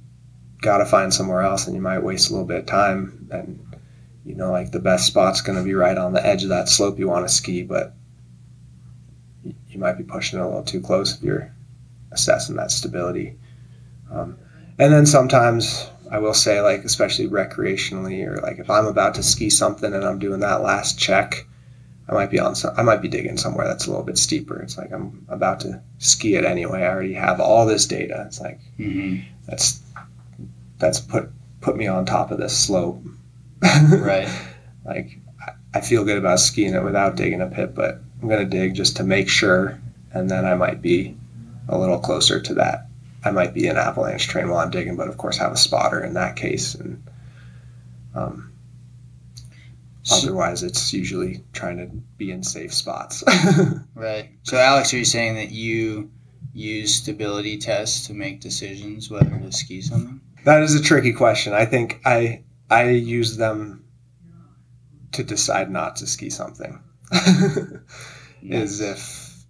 [0.62, 3.28] got to find somewhere else, and you might waste a little bit of time.
[3.32, 3.66] And
[4.26, 6.70] you know, like the best spot's going to be right on the edge of that
[6.70, 7.94] slope you want to ski, but
[9.44, 11.52] you might be pushing it a little too close if you're
[12.12, 13.38] assessing that stability.
[14.12, 14.38] Um,
[14.78, 19.24] and then sometimes I will say, like, especially recreationally, or like if I'm about to
[19.24, 21.47] ski something and I'm doing that last check,
[22.09, 22.55] I might be on.
[22.55, 24.62] Some, I might be digging somewhere that's a little bit steeper.
[24.62, 26.82] It's like I'm about to ski it anyway.
[26.82, 28.24] I already have all this data.
[28.28, 29.24] It's like mhm.
[29.47, 29.82] that's
[30.80, 31.30] that's put
[31.62, 33.01] put me on top of this slope.
[33.62, 34.28] Right.
[34.86, 38.43] like I- I feel good about skiing it without digging a pit, but I'm gonna
[38.45, 39.80] dig just to make sure,
[40.14, 41.16] and then I might be
[41.68, 42.88] a little closer to that.
[43.24, 46.03] I might be an avalanche terrain while I'm digging, but of course have a spotter
[46.03, 47.03] in that case, and
[48.16, 48.51] um,
[50.03, 51.86] So- otherwise it's usually trying to
[52.18, 53.24] be in safe spots.
[53.95, 54.32] Right.
[54.43, 56.09] So, Alex, are you saying that you
[56.53, 60.20] use stability tests to make decisions whether to ski something?
[60.43, 61.53] that is a tricky question.
[61.53, 62.41] I think I
[62.72, 63.86] I use them
[65.12, 66.80] to decide not to ski something.
[68.41, 69.45] is if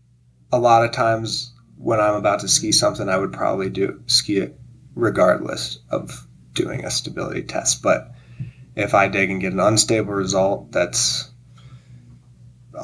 [0.51, 1.50] a lot of times
[1.81, 4.59] when I'm about to ski something, I would probably do ski it
[4.95, 7.81] regardless of doing a stability test.
[7.81, 8.11] But
[8.75, 11.31] if I dig and get an unstable result, that's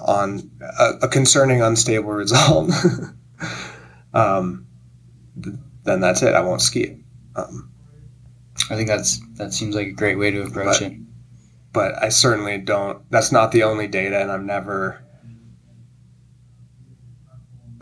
[0.05, 2.71] on a, a concerning unstable result,
[4.13, 4.67] um,
[5.41, 6.33] th- then that's it.
[6.33, 6.97] I won't ski it.
[7.35, 7.71] Um,
[8.69, 10.97] I think that's that seems like a great way to approach But- it.
[11.73, 13.09] but I certainly don't.
[13.11, 15.03] That's not the only data, and I'm never.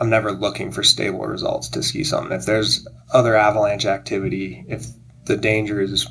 [0.00, 2.32] I'm never looking for stable results to ski something.
[2.32, 4.86] If there's other avalanche activity, if
[5.24, 6.06] the danger is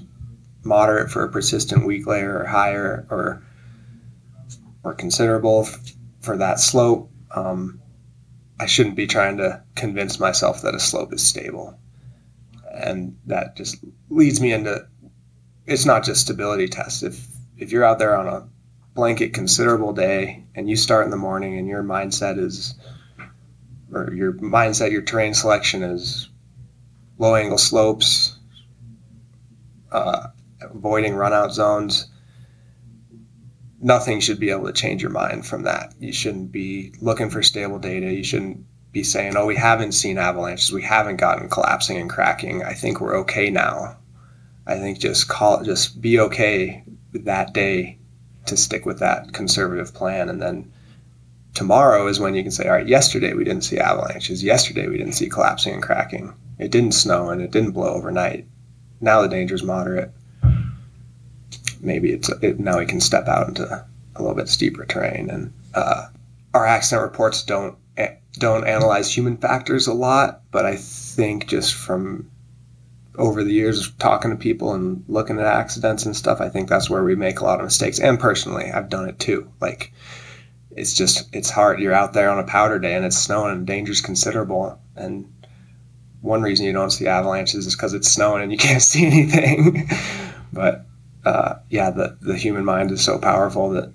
[0.63, 3.43] moderate for a persistent weak layer or higher or
[4.83, 7.81] or considerable f- for that slope, um,
[8.59, 11.79] I shouldn't be trying to convince myself that a slope is stable.
[12.73, 14.87] And that just leads me into
[15.65, 17.03] it's not just stability tests.
[17.03, 17.27] If
[17.57, 18.47] if you're out there on a
[18.95, 22.75] blanket considerable day and you start in the morning and your mindset is
[23.91, 26.29] or your mindset, your terrain selection is
[27.17, 28.37] low angle slopes,
[29.91, 30.27] uh,
[30.61, 32.07] avoiding runout zones,
[33.81, 35.93] nothing should be able to change your mind from that.
[35.99, 38.11] You shouldn't be looking for stable data.
[38.11, 40.71] You shouldn't be saying, oh, we haven't seen avalanches.
[40.71, 42.63] We haven't gotten collapsing and cracking.
[42.63, 43.97] I think we're okay now.
[44.65, 46.83] I think just call just be okay
[47.13, 47.99] that day
[48.47, 50.71] to stick with that conservative plan and then
[51.55, 54.97] tomorrow is when you can say all right yesterday we didn't see avalanches yesterday we
[54.97, 58.45] didn't see collapsing and cracking it didn't snow and it didn't blow overnight
[59.01, 60.11] now the danger is moderate
[61.81, 63.85] maybe it's it, now we can step out into
[64.15, 66.07] a little bit steeper terrain, and uh,
[66.53, 67.77] our accident reports don't
[68.33, 72.29] don't analyze human factors a lot, but I think just from
[73.17, 76.67] over the years of talking to people and looking at accidents and stuff, I think
[76.67, 77.97] that's where we make a lot of mistakes.
[77.97, 79.49] And personally, I've done it too.
[79.61, 79.93] Like
[80.75, 81.79] it's just it's hard.
[81.79, 84.77] You're out there on a powder day and it's snowing and danger's considerable.
[84.95, 85.31] And
[86.21, 89.89] one reason you don't see avalanches is because it's snowing and you can't see anything.
[90.53, 90.85] but
[91.25, 93.91] uh, yeah, the the human mind is so powerful that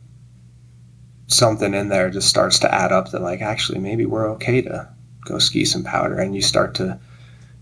[1.27, 4.89] something in there just starts to add up that like actually maybe we're okay to
[5.25, 6.99] go ski some powder and you start to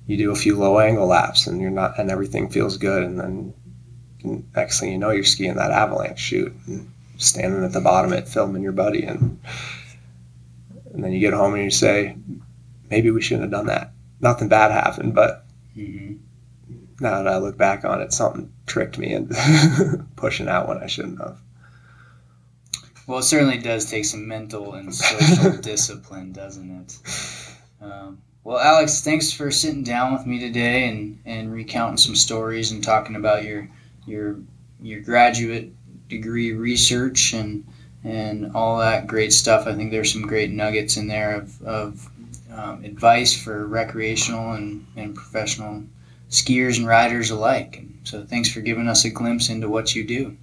[0.07, 3.21] you do a few low angle laps and you're not and everything feels good and
[3.21, 3.53] then
[4.57, 8.19] next thing you know you're skiing that avalanche chute and standing at the bottom of
[8.19, 9.41] it filming your buddy and
[10.93, 12.17] and then you get home and you say
[12.91, 15.45] maybe we shouldn't have done that nothing bad happened but
[15.77, 16.15] mm-hmm.
[17.01, 20.87] now that i look back on it something tricked me into pushing out when i
[20.87, 21.39] shouldn't have
[23.09, 26.99] well, it certainly does take some mental and social discipline, doesn't it?
[27.81, 32.71] Um, well, Alex, thanks for sitting down with me today and, and recounting some stories
[32.71, 33.69] and talking about your
[34.07, 34.37] your
[34.83, 35.73] your graduate
[36.09, 37.65] degree research and
[38.05, 39.67] and all that great stuff.
[39.67, 42.09] I think there's some great nuggets in there of, of
[42.53, 45.85] um, advice for recreational and, and professional
[46.31, 47.77] skiers and riders alike.
[47.79, 50.37] And so thanks for giving us a glimpse into what you do.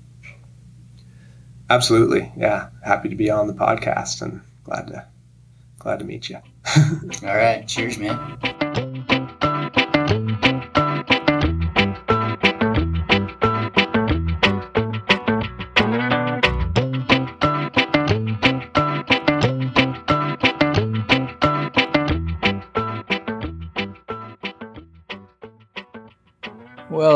[1.70, 2.32] Absolutely.
[2.38, 2.70] Yeah.
[2.84, 5.06] Happy to be on the podcast and glad to
[5.80, 6.38] glad to meet you.
[7.24, 7.68] All right.
[7.68, 8.95] Cheers, man.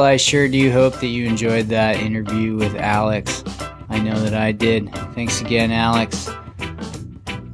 [0.09, 3.43] I sure do hope that you enjoyed that interview with Alex.
[3.89, 4.91] I know that I did.
[5.13, 6.27] Thanks again, Alex.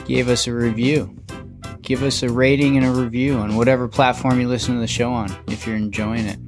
[0.04, 1.16] gave us a review.
[1.82, 5.12] Give us a rating and a review on whatever platform you listen to the show
[5.12, 6.38] on if you're enjoying it.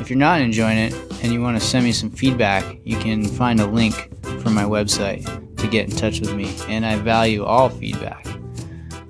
[0.00, 3.24] If you're not enjoying it and you want to send me some feedback, you can
[3.24, 3.94] find a link
[4.40, 5.24] from my website
[5.58, 8.26] to get in touch with me, and I value all feedback.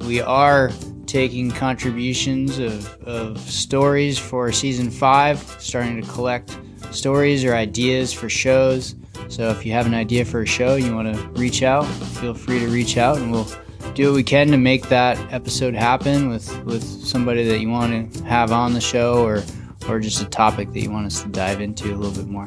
[0.01, 0.73] We are
[1.07, 6.59] taking contributions of, of stories for season five, starting to collect
[6.91, 8.97] stories or ideas for shows.
[9.29, 12.35] So if you have an idea for a show, you want to reach out, feel
[12.35, 13.49] free to reach out and we'll
[13.95, 18.13] do what we can to make that episode happen with with somebody that you want
[18.13, 19.43] to have on the show or
[19.89, 22.47] or just a topic that you want us to dive into a little bit more.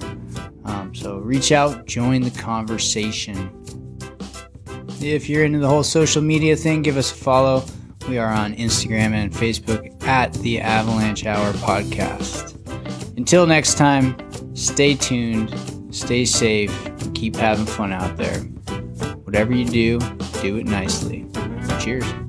[0.65, 3.51] Um, so reach out, join the conversation.
[5.01, 7.65] If you're into the whole social media thing, give us a follow.
[8.07, 12.53] We are on Instagram and Facebook at the Avalanche Hour Podcast.
[13.17, 14.15] Until next time,
[14.55, 15.53] stay tuned,
[15.93, 18.43] stay safe, and keep having fun out there.
[19.34, 19.99] Whatever you do,
[20.43, 21.25] do it nicely.
[21.79, 22.22] Cheers.